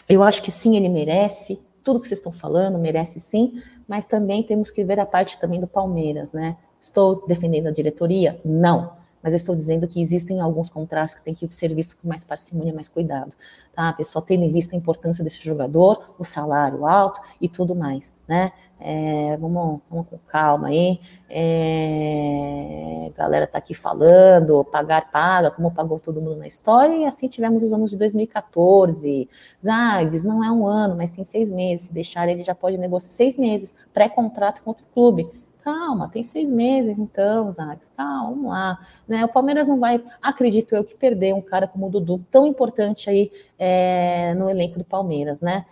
[0.09, 1.61] eu acho que sim, ele merece.
[1.83, 5.61] Tudo que vocês estão falando, merece sim, mas também temos que ver a parte também
[5.61, 6.57] do Palmeiras, né?
[6.81, 8.41] Estou defendendo a diretoria?
[8.45, 12.25] Não mas estou dizendo que existem alguns contratos que têm que ser vistos com mais
[12.25, 13.33] parcimônia, mais cuidado,
[13.75, 13.91] tá?
[13.95, 18.53] Pessoal, tendo em vista a importância desse jogador, o salário alto e tudo mais, né?
[18.79, 21.01] É, vamos, vamos, com calma aí.
[21.31, 27.27] É, galera tá aqui falando, pagar paga, como pagou todo mundo na história, e assim
[27.27, 29.27] tivemos os anos de 2014.
[29.59, 31.87] Zags, não é um ano, mas sim seis meses.
[31.87, 36.51] Se deixar, ele já pode negociar seis meses, pré-contrato contra o clube Calma, tem seis
[36.51, 38.87] meses então, Zags, calma, vamos lá.
[39.09, 39.25] Né?
[39.25, 43.09] O Palmeiras não vai, acredito eu, que perder um cara como o Dudu, tão importante
[43.09, 45.65] aí é, no elenco do Palmeiras, né?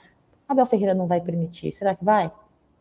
[0.49, 1.71] Abel Ferreira não vai permitir.
[1.73, 2.33] Será que vai?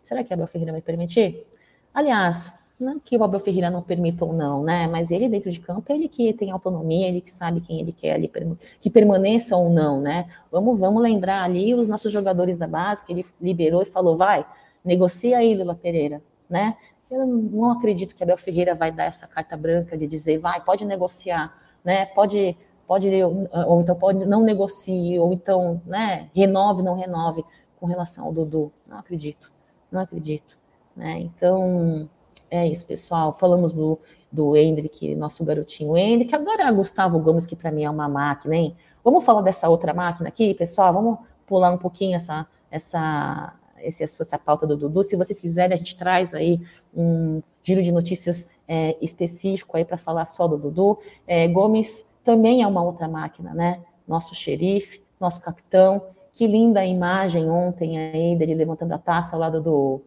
[0.01, 1.45] Será que Abel Ferreira vai permitir?
[1.93, 4.87] Aliás, não que o Abel Ferreira não permita ou não, né?
[4.87, 8.13] Mas ele dentro de campo, ele que tem autonomia, ele que sabe quem ele quer
[8.13, 8.31] ali
[8.79, 10.27] que permaneça ou não, né?
[10.49, 14.45] Vamos, vamos lembrar ali os nossos jogadores da base que ele liberou e falou, vai,
[14.83, 16.77] negocia aí, Lula Pereira, né?
[17.11, 20.85] Eu não acredito que Abel Ferreira vai dar essa carta branca de dizer, vai, pode
[20.85, 21.53] negociar,
[21.83, 22.05] né?
[22.05, 22.57] Pode,
[22.87, 23.09] pode,
[23.67, 27.43] ou então pode não negocie, ou então, né, renove, não renove
[27.77, 28.71] com relação ao Dudu.
[28.87, 29.51] Não acredito,
[29.91, 30.57] não acredito,
[30.95, 31.19] né?
[31.19, 32.09] Então,
[32.49, 33.33] é isso, pessoal.
[33.33, 33.99] Falamos do,
[34.31, 36.33] do Hendrick, nosso garotinho Hendrick.
[36.33, 38.75] Agora é Gustavo Gomes, que para mim é uma máquina, hein?
[39.03, 40.93] Vamos falar dessa outra máquina aqui, pessoal?
[40.93, 43.53] Vamos pular um pouquinho essa, essa,
[43.83, 45.03] esse, essa pauta do Dudu.
[45.03, 46.61] Se vocês quiserem, a gente traz aí
[46.95, 50.99] um giro de notícias é, específico aí para falar só do Dudu.
[51.27, 53.81] É, Gomes também é uma outra máquina, né?
[54.07, 56.03] Nosso xerife, nosso capitão.
[56.33, 60.01] Que linda imagem ontem aí dele levantando a taça ao lado do,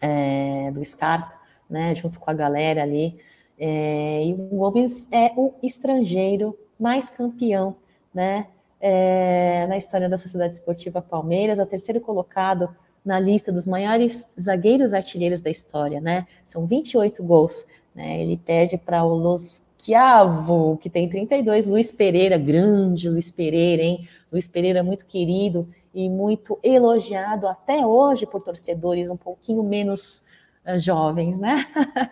[0.00, 1.32] é, do Scarpa,
[1.68, 1.94] né?
[1.94, 3.20] Junto com a galera ali.
[3.58, 7.76] É, e o Gomes é o estrangeiro mais campeão,
[8.12, 8.48] né?
[8.88, 12.68] É, na história da Sociedade Esportiva Palmeiras, o terceiro colocado
[13.04, 16.24] na lista dos maiores zagueiros artilheiros da história, né?
[16.44, 18.22] São 28 gols, né?
[18.22, 24.08] Ele perde para o Los Chiavo, que tem 32, Luiz Pereira, grande Luiz Pereira, hein?
[24.30, 30.22] Luiz Pereira muito querido e muito elogiado até hoje por torcedores um pouquinho menos
[30.64, 31.56] uh, jovens, né?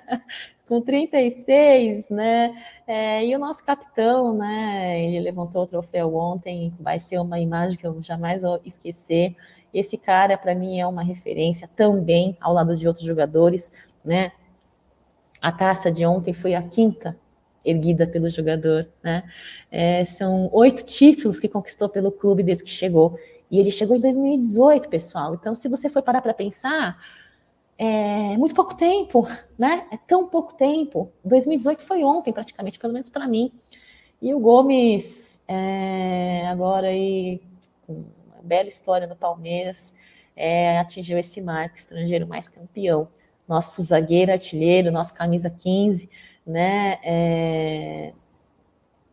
[0.75, 2.53] com 36, né?
[2.87, 5.01] É, e o nosso capitão, né?
[5.05, 9.37] Ele levantou o troféu ontem, vai ser uma imagem que eu jamais vou esquecer.
[9.73, 13.73] Esse cara, para mim, é uma referência também ao lado de outros jogadores,
[14.05, 14.33] né?
[15.41, 17.17] A taça de ontem foi a quinta
[17.65, 19.23] erguida pelo jogador, né?
[19.71, 23.17] É, são oito títulos que conquistou pelo clube desde que chegou.
[23.49, 25.35] E ele chegou em 2018, pessoal.
[25.35, 26.99] Então, se você for parar para pensar,
[27.77, 29.27] é muito pouco tempo,
[29.59, 29.87] né?
[29.91, 31.13] É tão pouco tempo.
[31.25, 33.53] 2018 foi ontem, praticamente, pelo menos para mim.
[34.23, 37.43] E o Gomes, é, agora aí,
[37.89, 39.95] uma bela história no Palmeiras,
[40.37, 43.09] é, atingiu esse marco, estrangeiro mais campeão.
[43.47, 46.09] Nosso zagueiro artilheiro, nosso camisa 15,
[46.47, 46.99] né?
[47.03, 48.13] É,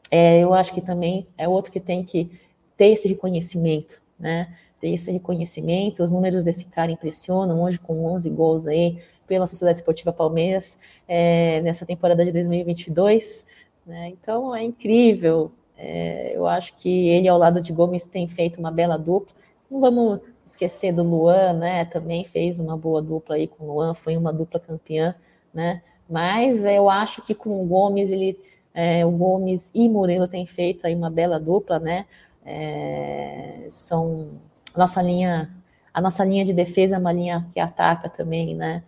[0.09, 2.29] é, eu acho que também é outro que tem que
[2.77, 4.55] ter esse reconhecimento, né?
[4.81, 6.03] Ter esse reconhecimento.
[6.03, 10.77] Os números desse cara impressionam, hoje com 11 gols aí pela Sociedade Esportiva Palmeiras
[11.07, 13.45] é, nessa temporada de 2022.
[13.85, 14.09] Né?
[14.09, 15.51] Então é incrível.
[15.77, 19.33] É, eu acho que ele ao lado de Gomes tem feito uma bela dupla.
[19.69, 21.85] Não vamos esquecer do Luan, né?
[21.85, 25.15] Também fez uma boa dupla aí com o Luan, foi uma dupla campeã,
[25.53, 25.81] né?
[26.09, 28.37] Mas eu acho que com o Gomes, ele,
[28.73, 32.05] é, o Gomes e Murilo têm feito aí uma bela dupla, né?
[32.45, 34.27] É, são
[34.75, 35.49] nossa linha,
[35.93, 38.83] a nossa linha de defesa é uma linha que ataca também, né?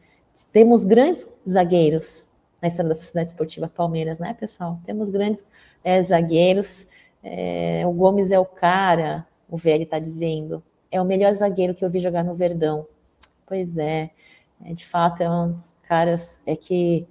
[0.52, 2.26] Temos grandes zagueiros
[2.62, 4.80] na história da Sociedade Esportiva Palmeiras, né, pessoal?
[4.86, 5.44] Temos grandes
[5.84, 6.88] é, zagueiros.
[7.24, 11.84] É, o Gomes é o cara, o velho está dizendo, é o melhor zagueiro que
[11.84, 12.86] eu vi jogar no Verdão.
[13.46, 14.10] Pois é,
[14.66, 17.08] é de fato é um dos caras é que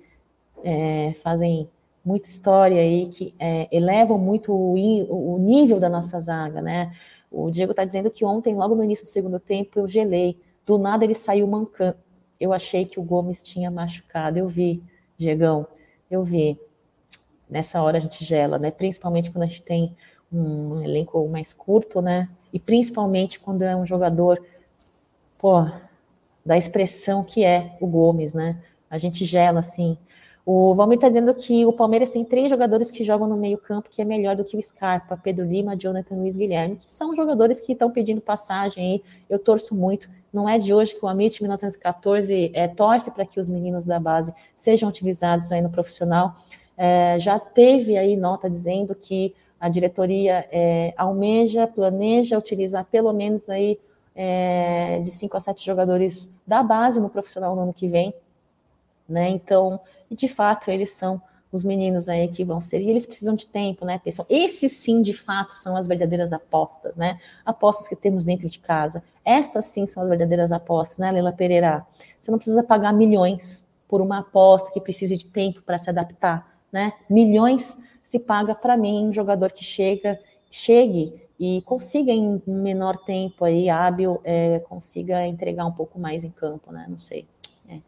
[0.64, 1.68] é, fazem
[2.04, 6.90] muita história aí, que é, elevam muito o, o, nível da nossa zaga, né?
[7.32, 10.38] O Diego está dizendo que ontem, logo no início do segundo tempo, eu gelei.
[10.66, 11.96] Do nada ele saiu mancando.
[12.38, 14.38] Eu achei que o Gomes tinha machucado.
[14.38, 14.82] Eu vi,
[15.16, 15.66] Diegão,
[16.10, 16.58] eu vi.
[17.48, 18.70] Nessa hora a gente gela, né?
[18.70, 19.96] Principalmente quando a gente tem
[20.30, 22.28] um elenco mais curto, né?
[22.52, 24.44] E principalmente quando é um jogador,
[25.38, 25.66] pô,
[26.44, 28.62] da expressão que é o Gomes, né?
[28.90, 29.96] A gente gela assim.
[30.44, 34.02] O Valmir está dizendo que o Palmeiras tem três jogadores que jogam no meio-campo que
[34.02, 37.72] é melhor do que o Scarpa, Pedro Lima, Jonathan Luiz Guilherme, que são jogadores que
[37.72, 39.02] estão pedindo passagem aí.
[39.30, 40.10] Eu torço muito.
[40.32, 44.00] Não é de hoje que o Amit 1914 é, torce para que os meninos da
[44.00, 46.34] base sejam utilizados aí no profissional.
[46.76, 53.48] É, já teve aí nota dizendo que a diretoria é, almeja, planeja utilizar pelo menos
[53.48, 53.78] aí
[55.02, 58.12] de cinco a sete jogadores da base no profissional no ano que vem,
[59.08, 59.30] né?
[59.30, 59.80] Então,
[60.12, 61.20] de fato, eles são
[61.52, 64.26] os meninos aí que vão ser, e eles precisam de tempo, né, pessoal?
[64.30, 67.18] Esses sim, de fato, são as verdadeiras apostas, né?
[67.44, 69.02] Apostas que temos dentro de casa.
[69.22, 71.86] Estas sim são as verdadeiras apostas, né, Leila Pereira?
[72.18, 76.48] Você não precisa pagar milhões por uma aposta que precise de tempo para se adaptar,
[76.72, 76.94] né?
[77.08, 80.18] Milhões se paga para mim, um jogador que chega,
[80.50, 86.30] chegue e consiga em menor tempo aí, hábil, é, consiga entregar um pouco mais em
[86.30, 86.86] campo, né?
[86.88, 87.26] Não sei.
[87.68, 87.78] É.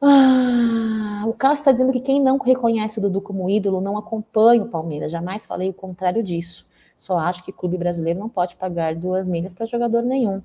[0.00, 4.62] Ah, o Carlos está dizendo que quem não reconhece o Dudu como ídolo não acompanha
[4.62, 5.10] o Palmeiras.
[5.10, 6.66] Jamais falei o contrário disso.
[6.96, 10.42] Só acho que clube brasileiro não pode pagar duas milhas para jogador nenhum.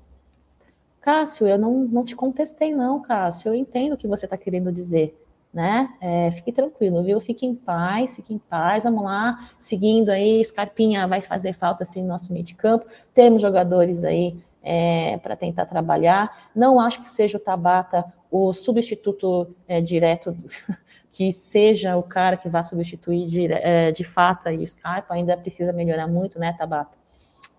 [1.00, 3.50] Cássio, eu não, não te contestei, não, Cássio.
[3.50, 5.18] Eu entendo o que você está querendo dizer
[5.52, 5.92] né?
[6.00, 7.20] É, fique tranquilo, viu?
[7.20, 8.84] Fique em paz, fique em paz.
[8.84, 12.86] Vamos lá, seguindo aí, Scarpinha vai fazer falta assim no nosso meio de campo.
[13.12, 16.50] Temos jogadores aí é, para tentar trabalhar.
[16.54, 20.34] Não acho que seja o Tabata o substituto é, direto,
[21.12, 25.12] que seja o cara que vá substituir de, é, de fato aí o Scarpa.
[25.12, 26.96] Ainda precisa melhorar muito, né, Tabata?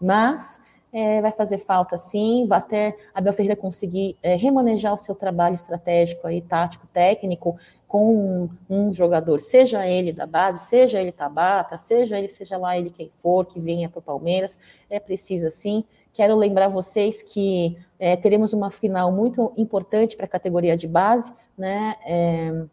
[0.01, 5.15] Mas é, vai fazer falta sim, vai até Abel Ferreira conseguir é, remanejar o seu
[5.15, 11.11] trabalho estratégico aí, tático, técnico, com um, um, jogador, seja ele da base, seja ele
[11.11, 15.49] Tabata, seja ele, seja lá ele quem for, que venha para o Palmeiras, é preciso
[15.49, 15.83] sim.
[16.13, 21.33] Quero lembrar vocês que é, teremos uma final muito importante para a categoria de base,
[21.57, 21.95] né?
[22.05, 22.65] É,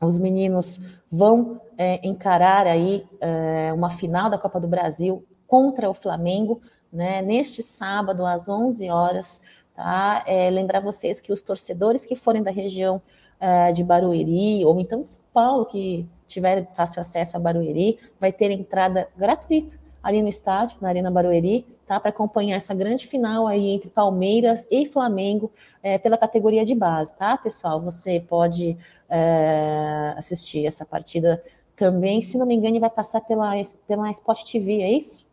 [0.00, 5.94] os meninos vão é, encarar aí é, uma final da Copa do Brasil contra o
[5.94, 6.60] Flamengo
[6.92, 9.40] né, neste sábado, às 11 horas,
[9.74, 10.22] tá?
[10.26, 13.02] É, lembrar vocês que os torcedores que forem da região
[13.40, 18.32] uh, de Barueri, ou então de São Paulo, que tiver fácil acesso a Barueri, vai
[18.32, 21.98] ter entrada gratuita ali no estádio, na Arena Barueri, tá?
[21.98, 25.50] Para acompanhar essa grande final aí entre Palmeiras e Flamengo
[25.82, 27.80] é, pela categoria de base, tá, pessoal?
[27.80, 28.76] Você pode
[29.08, 31.42] é, assistir essa partida
[31.74, 33.52] também, se não me engano, vai passar pela,
[33.86, 35.26] pela Sport TV, é isso?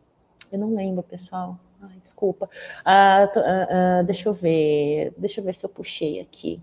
[0.50, 1.58] Eu não lembro, pessoal.
[1.82, 2.48] Ai, desculpa.
[2.84, 5.12] Ah, ah, ah, deixa eu ver.
[5.18, 6.60] Deixa eu ver se eu puxei aqui.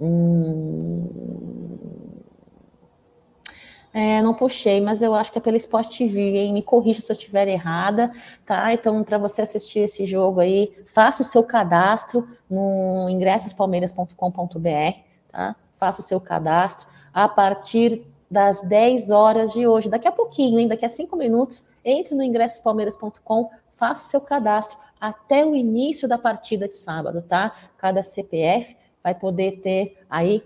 [0.00, 1.67] Hum...
[4.00, 6.52] É, não puxei, mas eu acho que é pela Sport TV, hein?
[6.52, 8.12] Me corrija se eu estiver errada,
[8.46, 8.72] tá?
[8.72, 14.98] Então, para você assistir esse jogo aí, faça o seu cadastro no ingressospalmeiras.com.br,
[15.32, 15.56] tá?
[15.74, 20.68] Faça o seu cadastro a partir das 10 horas de hoje, daqui a pouquinho, hein?
[20.68, 26.16] Daqui a cinco minutos, entre no ingressospalmeiras.com, faça o seu cadastro até o início da
[26.16, 27.52] partida de sábado, tá?
[27.76, 30.40] Cada CPF vai poder ter aí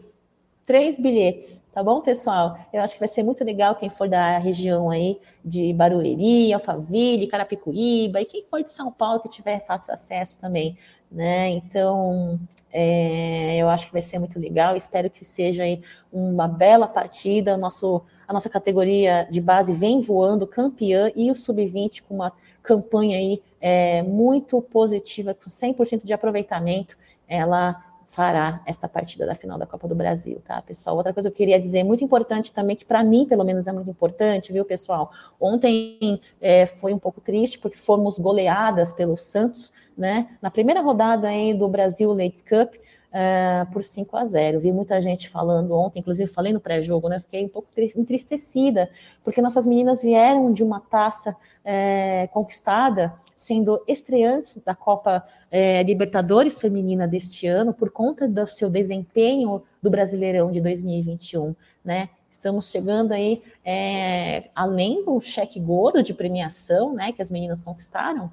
[0.64, 2.56] três bilhetes, tá bom, pessoal?
[2.72, 7.26] Eu acho que vai ser muito legal quem for da região aí de Barueri, Alphaville,
[7.26, 10.76] Carapicuíba e quem for de São Paulo que tiver fácil acesso também,
[11.10, 11.50] né?
[11.50, 12.38] Então,
[12.72, 14.76] é, eu acho que vai ser muito legal.
[14.76, 15.82] Espero que seja aí
[16.12, 17.56] uma bela partida.
[17.56, 22.32] Nosso, a nossa categoria de base vem voando, campeã e o sub-20 com uma
[22.62, 26.96] campanha aí é, muito positiva, com 100% de aproveitamento.
[27.26, 30.96] Ela fará esta partida da final da Copa do Brasil, tá, pessoal?
[30.96, 33.72] Outra coisa que eu queria dizer, muito importante também, que para mim, pelo menos, é
[33.72, 35.10] muito importante, viu, pessoal?
[35.40, 40.28] Ontem é, foi um pouco triste, porque fomos goleadas pelo Santos, né?
[40.42, 42.74] Na primeira rodada aí do Brasil Ladies Cup,
[43.12, 44.60] uh, por 5 a 0.
[44.60, 47.20] Vi muita gente falando ontem, inclusive falei no pré-jogo, né?
[47.20, 48.88] Fiquei um pouco entristecida,
[49.22, 56.60] porque nossas meninas vieram de uma taça é, conquistada, sendo estreantes da Copa é, Libertadores
[56.60, 61.54] Feminina deste ano, por conta do seu desempenho do Brasileirão de 2021,
[61.84, 62.08] né?
[62.30, 68.32] Estamos chegando aí é, além do cheque gordo de premiação, né, que as meninas conquistaram,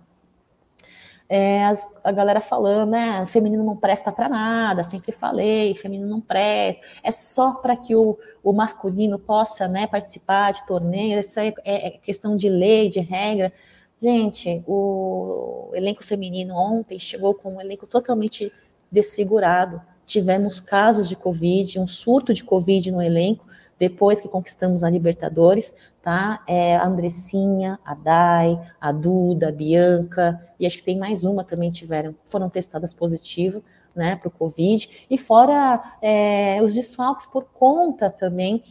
[1.29, 6.19] é, as, a galera falando, né, feminino não presta para nada, sempre falei, feminino não
[6.19, 11.53] presta, é só para que o, o masculino possa, né, participar de torneios, isso aí
[11.63, 13.53] é, é questão de lei, de regra.
[14.01, 18.51] Gente, o elenco feminino ontem chegou com um elenco totalmente
[18.91, 19.81] desfigurado.
[20.05, 23.45] Tivemos casos de Covid, um surto de Covid no elenco,
[23.79, 26.43] depois que conquistamos a Libertadores, tá?
[26.47, 31.43] É a Andressinha, a Dai, a Duda, a Bianca, e acho que tem mais uma
[31.43, 33.63] também tiveram, foram testadas positivo,
[33.95, 38.63] né, para o Covid, e fora é, os desfalques por conta também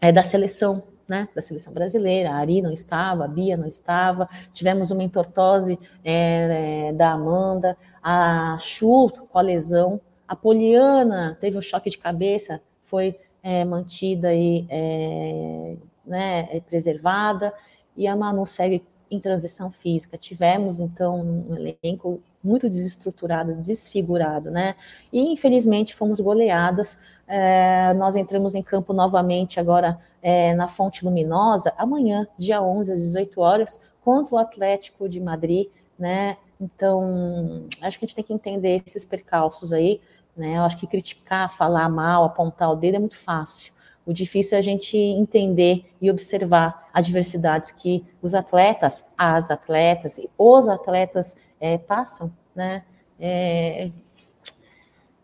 [0.00, 2.30] é, da seleção, né, da seleção brasileira.
[2.30, 7.76] A Ari não estava, a Bia não estava, tivemos uma entortose é, é da Amanda,
[8.02, 14.34] a Chu com a lesão, a Poliana teve um choque de cabeça, foi é, mantida
[14.34, 15.76] e é,
[16.06, 17.52] né, é preservada,
[17.96, 20.16] e a Manu segue em transição física.
[20.16, 24.76] Tivemos, então, um elenco muito desestruturado, desfigurado, né?
[25.12, 26.98] E, infelizmente, fomos goleadas.
[27.26, 33.00] É, nós entramos em campo novamente agora é, na Fonte Luminosa, amanhã, dia 11, às
[33.00, 35.68] 18 horas, contra o Atlético de Madrid,
[35.98, 36.36] né?
[36.60, 40.00] Então, acho que a gente tem que entender esses percalços aí,
[40.36, 40.56] né?
[40.56, 43.72] Eu acho que criticar, falar mal, apontar o dedo é muito fácil.
[44.06, 50.28] O difícil é a gente entender e observar adversidades que os atletas, as atletas e
[50.36, 52.84] os atletas é, passam, né?
[53.18, 53.90] É,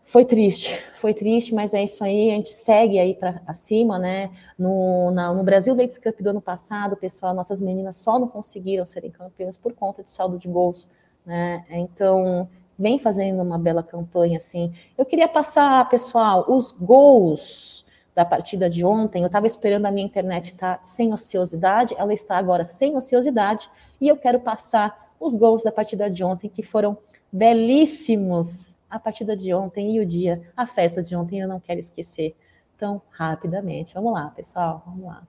[0.07, 4.31] foi triste, foi triste, mas é isso aí, a gente segue aí para cima, né?
[4.57, 8.85] No, na, no Brasil Ladies Cup do ano passado, pessoal, nossas meninas só não conseguiram
[8.85, 10.89] serem campeãs por conta de saldo de gols,
[11.25, 11.65] né?
[11.69, 12.47] Então,
[12.77, 14.73] vem fazendo uma bela campanha, assim.
[14.97, 19.21] Eu queria passar, pessoal, os gols da partida de ontem.
[19.21, 23.69] Eu estava esperando a minha internet estar tá sem ociosidade, ela está agora sem ociosidade,
[24.01, 26.97] e eu quero passar os gols da partida de ontem, que foram
[27.31, 28.75] belíssimos.
[28.89, 32.35] A partida de ontem e o dia, a festa de ontem, eu não quero esquecer.
[32.75, 35.27] Então, rapidamente, vamos lá, pessoal, vamos lá.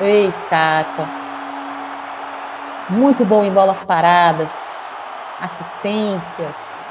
[0.00, 1.08] Ei, Scarpa.
[2.88, 4.94] Muito bom em bolas paradas,
[5.40, 6.84] assistências,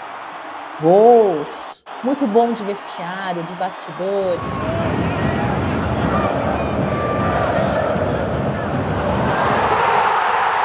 [0.81, 1.85] gols.
[2.03, 4.53] Muito bom de vestiário, de bastidores.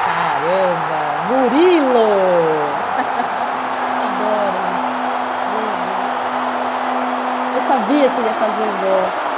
[0.05, 2.11] Caramba, Murilo!
[4.03, 5.03] Adoro isso.
[5.55, 6.19] Jesus.
[7.55, 9.32] Eu sabia que ia fazer gol.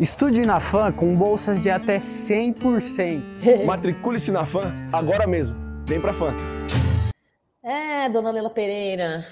[0.00, 3.20] Estude na FAM com bolsas de até 100%.
[3.66, 5.56] Matricule-se na FAM agora mesmo.
[5.88, 6.36] Vem pra FAM.
[7.60, 9.26] É, dona Lela Pereira.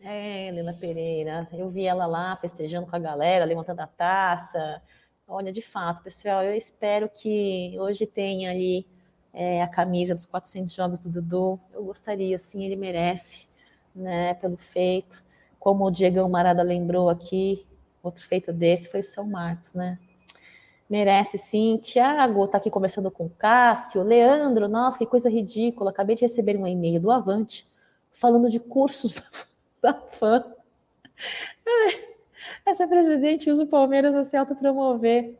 [0.00, 1.48] É, Lela Pereira.
[1.52, 4.80] Eu vi ela lá festejando com a galera, levantando a taça.
[5.26, 8.86] Olha, de fato, pessoal, eu espero que hoje tenha ali
[9.34, 11.58] é, a camisa dos 400 jogos do Dudu.
[11.72, 13.48] Eu gostaria, sim, ele merece,
[13.92, 15.20] né, pelo feito.
[15.58, 17.66] Como o Diego Marada lembrou aqui,
[18.00, 19.98] outro feito desse foi o São Marcos, né?
[20.92, 21.78] Merece sim.
[21.78, 24.02] Tiago está aqui conversando com Cássio.
[24.02, 25.88] Leandro, nossa, que coisa ridícula.
[25.88, 27.66] Acabei de receber um e-mail do Avante
[28.10, 29.22] falando de cursos
[29.80, 30.44] da, fã.
[32.66, 35.34] Essa presidente usa o Palmeiras a se autopromover.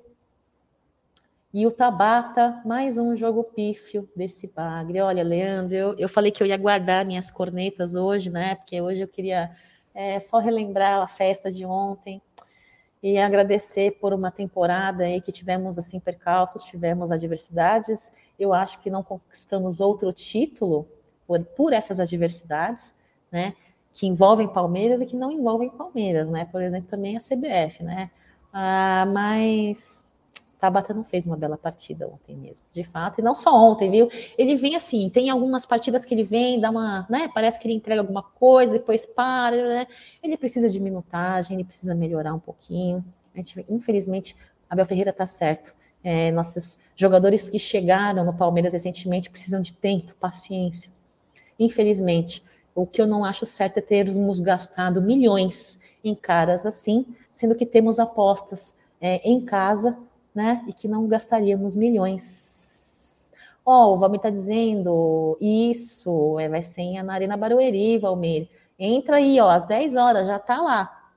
[1.53, 5.03] E o Tabata, mais um jogo pífio desse bagre.
[5.03, 8.55] Olha, Leandro, eu, eu falei que eu ia guardar minhas cornetas hoje, né?
[8.55, 9.55] Porque hoje eu queria
[9.95, 12.23] é, só relembrar a festa de ontem
[13.03, 18.13] e agradecer por uma temporada aí que tivemos assim percalços, tivemos adversidades.
[18.39, 20.87] Eu acho que não conquistamos outro título
[21.27, 22.95] por, por essas adversidades,
[23.31, 23.55] né?
[23.93, 26.45] Que envolvem Palmeiras e que não envolvem Palmeiras, né?
[26.45, 28.11] Por exemplo, também a CBF, né?
[28.53, 30.07] Ah, mas
[30.63, 34.09] Tabata não fez uma bela partida ontem mesmo, de fato, e não só ontem, viu?
[34.39, 37.29] Ele vem assim, tem algumas partidas que ele vem, dá uma, né?
[37.35, 39.89] Parece que ele entrega alguma coisa, depois para, né?
[40.23, 43.05] Ele precisa de minutagem, ele precisa melhorar um pouquinho.
[43.35, 44.37] A gente, infelizmente,
[44.71, 45.75] Abel Ferreira tá certo.
[46.05, 50.93] É, nossos jogadores que chegaram no Palmeiras recentemente precisam de tempo, paciência.
[51.59, 52.41] Infelizmente,
[52.73, 57.67] o que eu não acho certo é termos gastado milhões em caras assim, sendo que
[57.67, 59.99] temos apostas é, em casa,
[60.35, 60.64] né?
[60.68, 63.33] E que não gastaríamos milhões.
[63.64, 68.49] Ó, oh, o Valmir está dizendo isso, é, vai ser na Arena Barueri, Valmir.
[68.78, 71.11] Entra aí, ó, às 10 horas, já tá lá.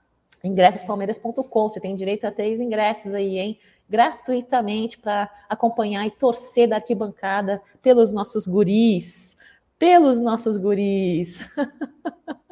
[0.43, 3.59] Ingressospalmeiras.com, você tem direito a três ingressos aí, hein?
[3.89, 9.37] Gratuitamente para acompanhar e torcer da arquibancada pelos nossos guris,
[9.79, 11.49] pelos nossos guris.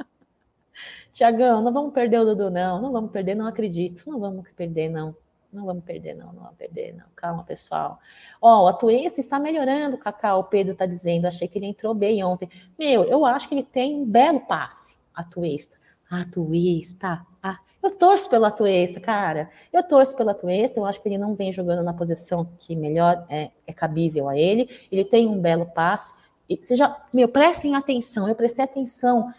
[1.13, 2.81] Tiagão, não vamos perder o Dudu, não.
[2.81, 4.09] Não vamos perder, não acredito.
[4.09, 5.15] Não vamos perder, não.
[5.53, 6.33] Não vamos perder, não.
[6.33, 7.05] Não vamos perder, não.
[7.15, 7.99] Calma, pessoal.
[8.41, 10.39] Ó, oh, a Tuesta está melhorando, Cacau.
[10.39, 11.25] O Pedro está dizendo.
[11.25, 12.49] Achei que ele entrou bem ontem.
[12.77, 15.77] Meu, eu acho que ele tem um belo passe, a Tuesta.
[16.09, 17.25] A Tuesta.
[17.41, 19.49] Ah, eu torço pela Tuesta, cara.
[19.71, 20.79] Eu torço pela Tuesta.
[20.79, 24.37] Eu acho que ele não vem jogando na posição que melhor é, é cabível a
[24.37, 24.67] ele.
[24.91, 26.15] Ele tem um belo passe.
[26.49, 28.27] E, seja, meu, prestem atenção.
[28.27, 29.29] Eu prestei atenção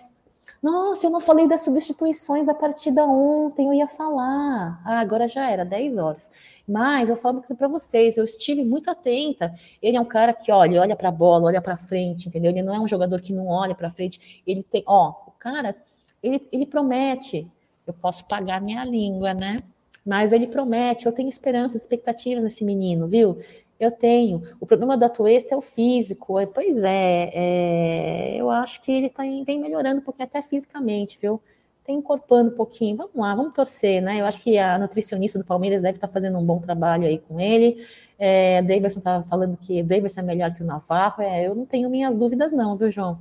[0.65, 4.81] nossa, eu não falei das substituições da partida ontem, eu ia falar.
[4.83, 6.31] Ah, agora já era, 10 horas.
[6.67, 9.55] Mas eu falo uma coisa para vocês, eu estive muito atenta.
[9.83, 12.51] Ele é um cara que olha, olha para a bola, olha para frente, entendeu?
[12.51, 14.43] Ele não é um jogador que não olha para frente.
[14.47, 15.77] Ele tem, ó, o cara,
[16.23, 17.47] ele, ele promete.
[17.87, 19.59] Eu posso pagar minha língua, né?
[20.03, 23.39] Mas ele promete, eu tenho esperanças, expectativas nesse menino, viu?
[23.85, 24.43] Eu tenho.
[24.61, 26.39] O problema da Tuesta é o físico.
[26.39, 31.18] É, pois é, é, eu acho que ele tá, vem melhorando um pouquinho até fisicamente,
[31.20, 31.41] viu?
[31.85, 32.97] Tem encorpando um pouquinho.
[32.97, 34.20] Vamos lá, vamos torcer, né?
[34.20, 37.18] Eu acho que a nutricionista do Palmeiras deve estar tá fazendo um bom trabalho aí
[37.18, 37.87] com ele.
[38.18, 41.22] É, Davidson estava falando que o Davidson é melhor que o Navarro.
[41.22, 43.18] É, eu não tenho minhas dúvidas, não, viu, João?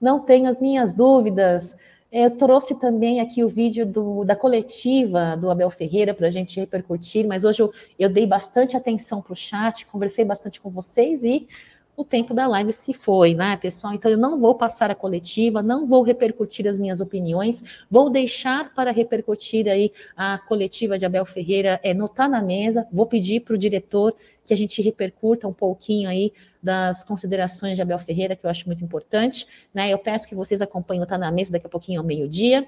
[0.00, 1.76] Não tenho as minhas dúvidas.
[2.12, 6.60] Eu trouxe também aqui o vídeo do, da coletiva do Abel Ferreira para a gente
[6.60, 11.24] repercutir, mas hoje eu, eu dei bastante atenção para o chat, conversei bastante com vocês
[11.24, 11.48] e
[11.96, 13.92] o tempo da live se foi, né, pessoal?
[13.92, 18.72] Então eu não vou passar a coletiva, não vou repercutir as minhas opiniões, vou deixar
[18.74, 23.54] para repercutir aí a coletiva de Abel Ferreira é notar na mesa, vou pedir para
[23.54, 24.14] o diretor
[24.44, 26.32] que a gente repercuta um pouquinho aí
[26.62, 29.90] das considerações de Abel Ferreira, que eu acho muito importante, né?
[29.90, 32.66] Eu peço que vocês acompanhem o Tá na Mesa daqui a pouquinho ao meio-dia.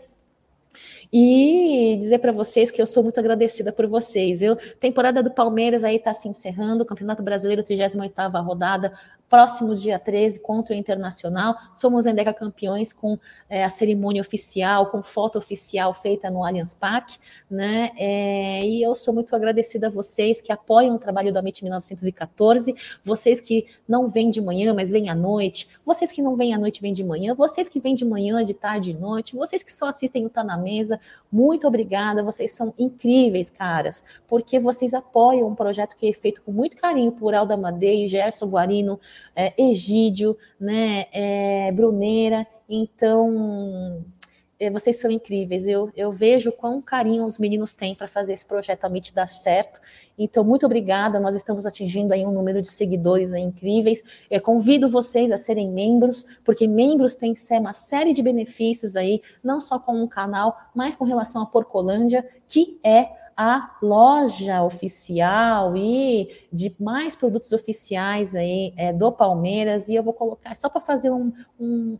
[1.12, 4.56] E dizer para vocês que eu sou muito agradecida por vocês, viu?
[4.80, 8.92] Temporada do Palmeiras aí está se encerrando, Campeonato Brasileiro, 38ª rodada,
[9.28, 11.56] próximo dia 13 contra o Internacional.
[11.72, 13.18] Somos Endeca campeões com
[13.48, 17.18] é, a cerimônia oficial, com foto oficial feita no Allianz Parque,
[17.50, 17.90] né?
[17.96, 22.74] É, e eu sou muito agradecida a vocês que apoiam o trabalho do Amit 1914,
[23.02, 26.58] vocês que não vêm de manhã, mas vêm à noite, vocês que não vêm à
[26.58, 29.72] noite, vêm de manhã, vocês que vêm de manhã, de tarde e noite, vocês que
[29.72, 31.00] só assistem o Tá na Mesa,
[31.30, 36.52] muito obrigada, vocês são incríveis, caras, porque vocês apoiam um projeto que é feito com
[36.52, 38.98] muito carinho por Alda Madeira, Gerson Guarino,
[39.34, 42.46] é, Egídio, né, é, Bruneira.
[42.68, 44.04] Então,
[44.58, 45.66] é, vocês são incríveis.
[45.66, 49.80] Eu, eu vejo quão carinho os meninos têm para fazer esse projeto Amit dar certo.
[50.18, 51.18] Então, muito obrigada.
[51.18, 54.02] Nós estamos atingindo aí um número de seguidores incríveis.
[54.30, 59.60] Eu convido vocês a serem membros, porque membros têm uma série de benefícios aí, não
[59.60, 66.28] só com o canal, mas com relação à Porcolândia, que é a loja oficial e
[66.52, 69.88] de mais produtos oficiais aí é, do Palmeiras.
[69.88, 71.96] E eu vou colocar só para fazer um, um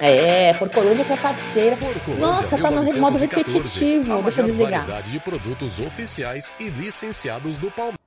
[0.00, 1.76] É, Porcolândia que é parceira.
[1.76, 4.22] Porcolândia, Nossa, tá no modo repetitivo.
[4.22, 5.02] Deixa eu desligar.
[5.02, 8.00] de produtos oficiais e licenciados do Palmeiras.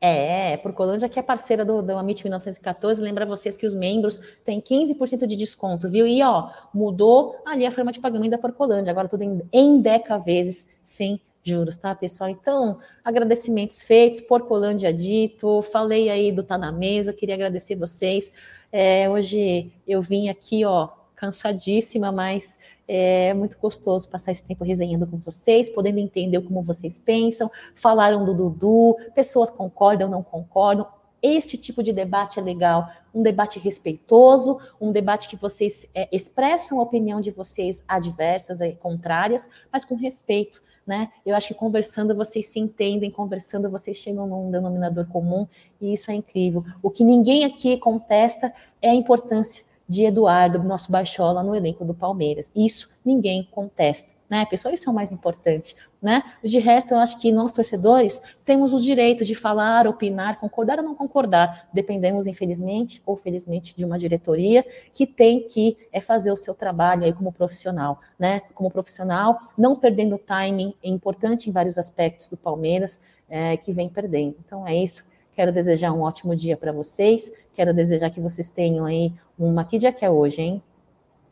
[0.00, 4.60] É, Porcolândia que é parceira do, do Amit 1914, lembra vocês que os membros têm
[4.60, 6.06] 15% de desconto, viu?
[6.06, 10.18] E ó, mudou ali a forma de pagamento da Porcolândia, agora tudo em, em deca
[10.18, 12.30] vezes, sem juros, tá, pessoal?
[12.30, 18.32] Então, agradecimentos feitos, Porcolândia dito, falei aí do Tá na Mesa, queria agradecer vocês.
[18.72, 25.06] É, hoje eu vim aqui, ó, cansadíssima, mas é muito gostoso passar esse tempo resenhando
[25.06, 30.86] com vocês, podendo entender como vocês pensam, falaram do Dudu, pessoas concordam, não concordam,
[31.22, 36.78] este tipo de debate é legal, um debate respeitoso, um debate que vocês é, expressam
[36.78, 41.10] a opinião de vocês adversas e contrárias, mas com respeito né?
[41.24, 45.46] Eu acho que conversando vocês se entendem, conversando vocês chegam num denominador comum
[45.80, 46.64] e isso é incrível.
[46.82, 51.94] O que ninguém aqui contesta é a importância de Eduardo, nosso baixola, no elenco do
[51.94, 52.50] Palmeiras.
[52.54, 54.13] Isso ninguém contesta.
[54.28, 54.44] Né?
[54.46, 56.22] Pessoas são mais importantes, né?
[56.42, 60.84] De resto, eu acho que nós torcedores temos o direito de falar, opinar, concordar ou
[60.84, 61.68] não concordar.
[61.72, 67.04] Dependemos, infelizmente ou felizmente, de uma diretoria que tem que é fazer o seu trabalho
[67.04, 68.40] aí como profissional, né?
[68.54, 73.88] Como profissional, não perdendo timing, é importante em vários aspectos do Palmeiras, é, que vem
[73.88, 74.36] perdendo.
[74.44, 75.06] Então é isso.
[75.34, 77.32] Quero desejar um ótimo dia para vocês.
[77.52, 79.64] Quero desejar que vocês tenham aí uma.
[79.64, 80.62] Que dia que é hoje, hein?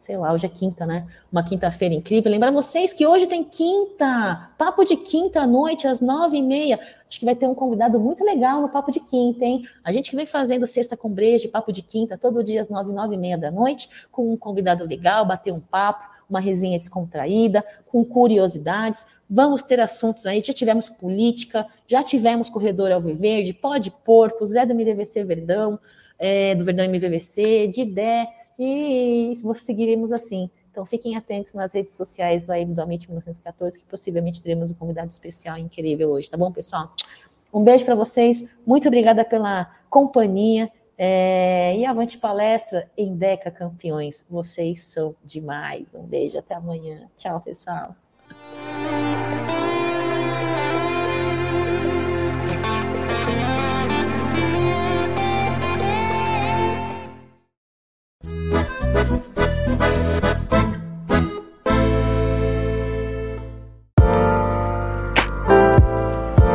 [0.02, 1.06] Sei lá, hoje é quinta, né?
[1.30, 2.28] Uma quinta-feira incrível.
[2.28, 6.76] Lembrar vocês que hoje tem quinta, papo de quinta à noite, às nove e meia.
[7.08, 9.62] Acho que vai ter um convidado muito legal no papo de quinta, hein?
[9.84, 13.14] A gente vem fazendo sexta com breja, papo de quinta, todo dia às nove, nove
[13.14, 18.04] e meia da noite, com um convidado legal, bater um papo, uma resenha descontraída, com
[18.04, 19.06] curiosidades.
[19.30, 24.66] Vamos ter assuntos aí, já tivemos política, já tivemos corredor Alviverde, pó de porco, Zé
[24.66, 25.78] do MVVC Verdão,
[26.18, 28.26] é, do Verdão MVVC, de Dé,
[28.64, 30.48] e seguiremos assim.
[30.70, 35.58] Então fiquem atentos nas redes sociais da Amit 1914, que possivelmente teremos um convidado especial
[35.58, 36.94] incrível hoje, tá bom, pessoal?
[37.52, 40.70] Um beijo para vocês, muito obrigada pela companhia.
[40.96, 44.24] É, e avante palestra em Deca Campeões.
[44.30, 45.94] Vocês são demais.
[45.94, 47.08] Um beijo, até amanhã.
[47.16, 47.96] Tchau, pessoal.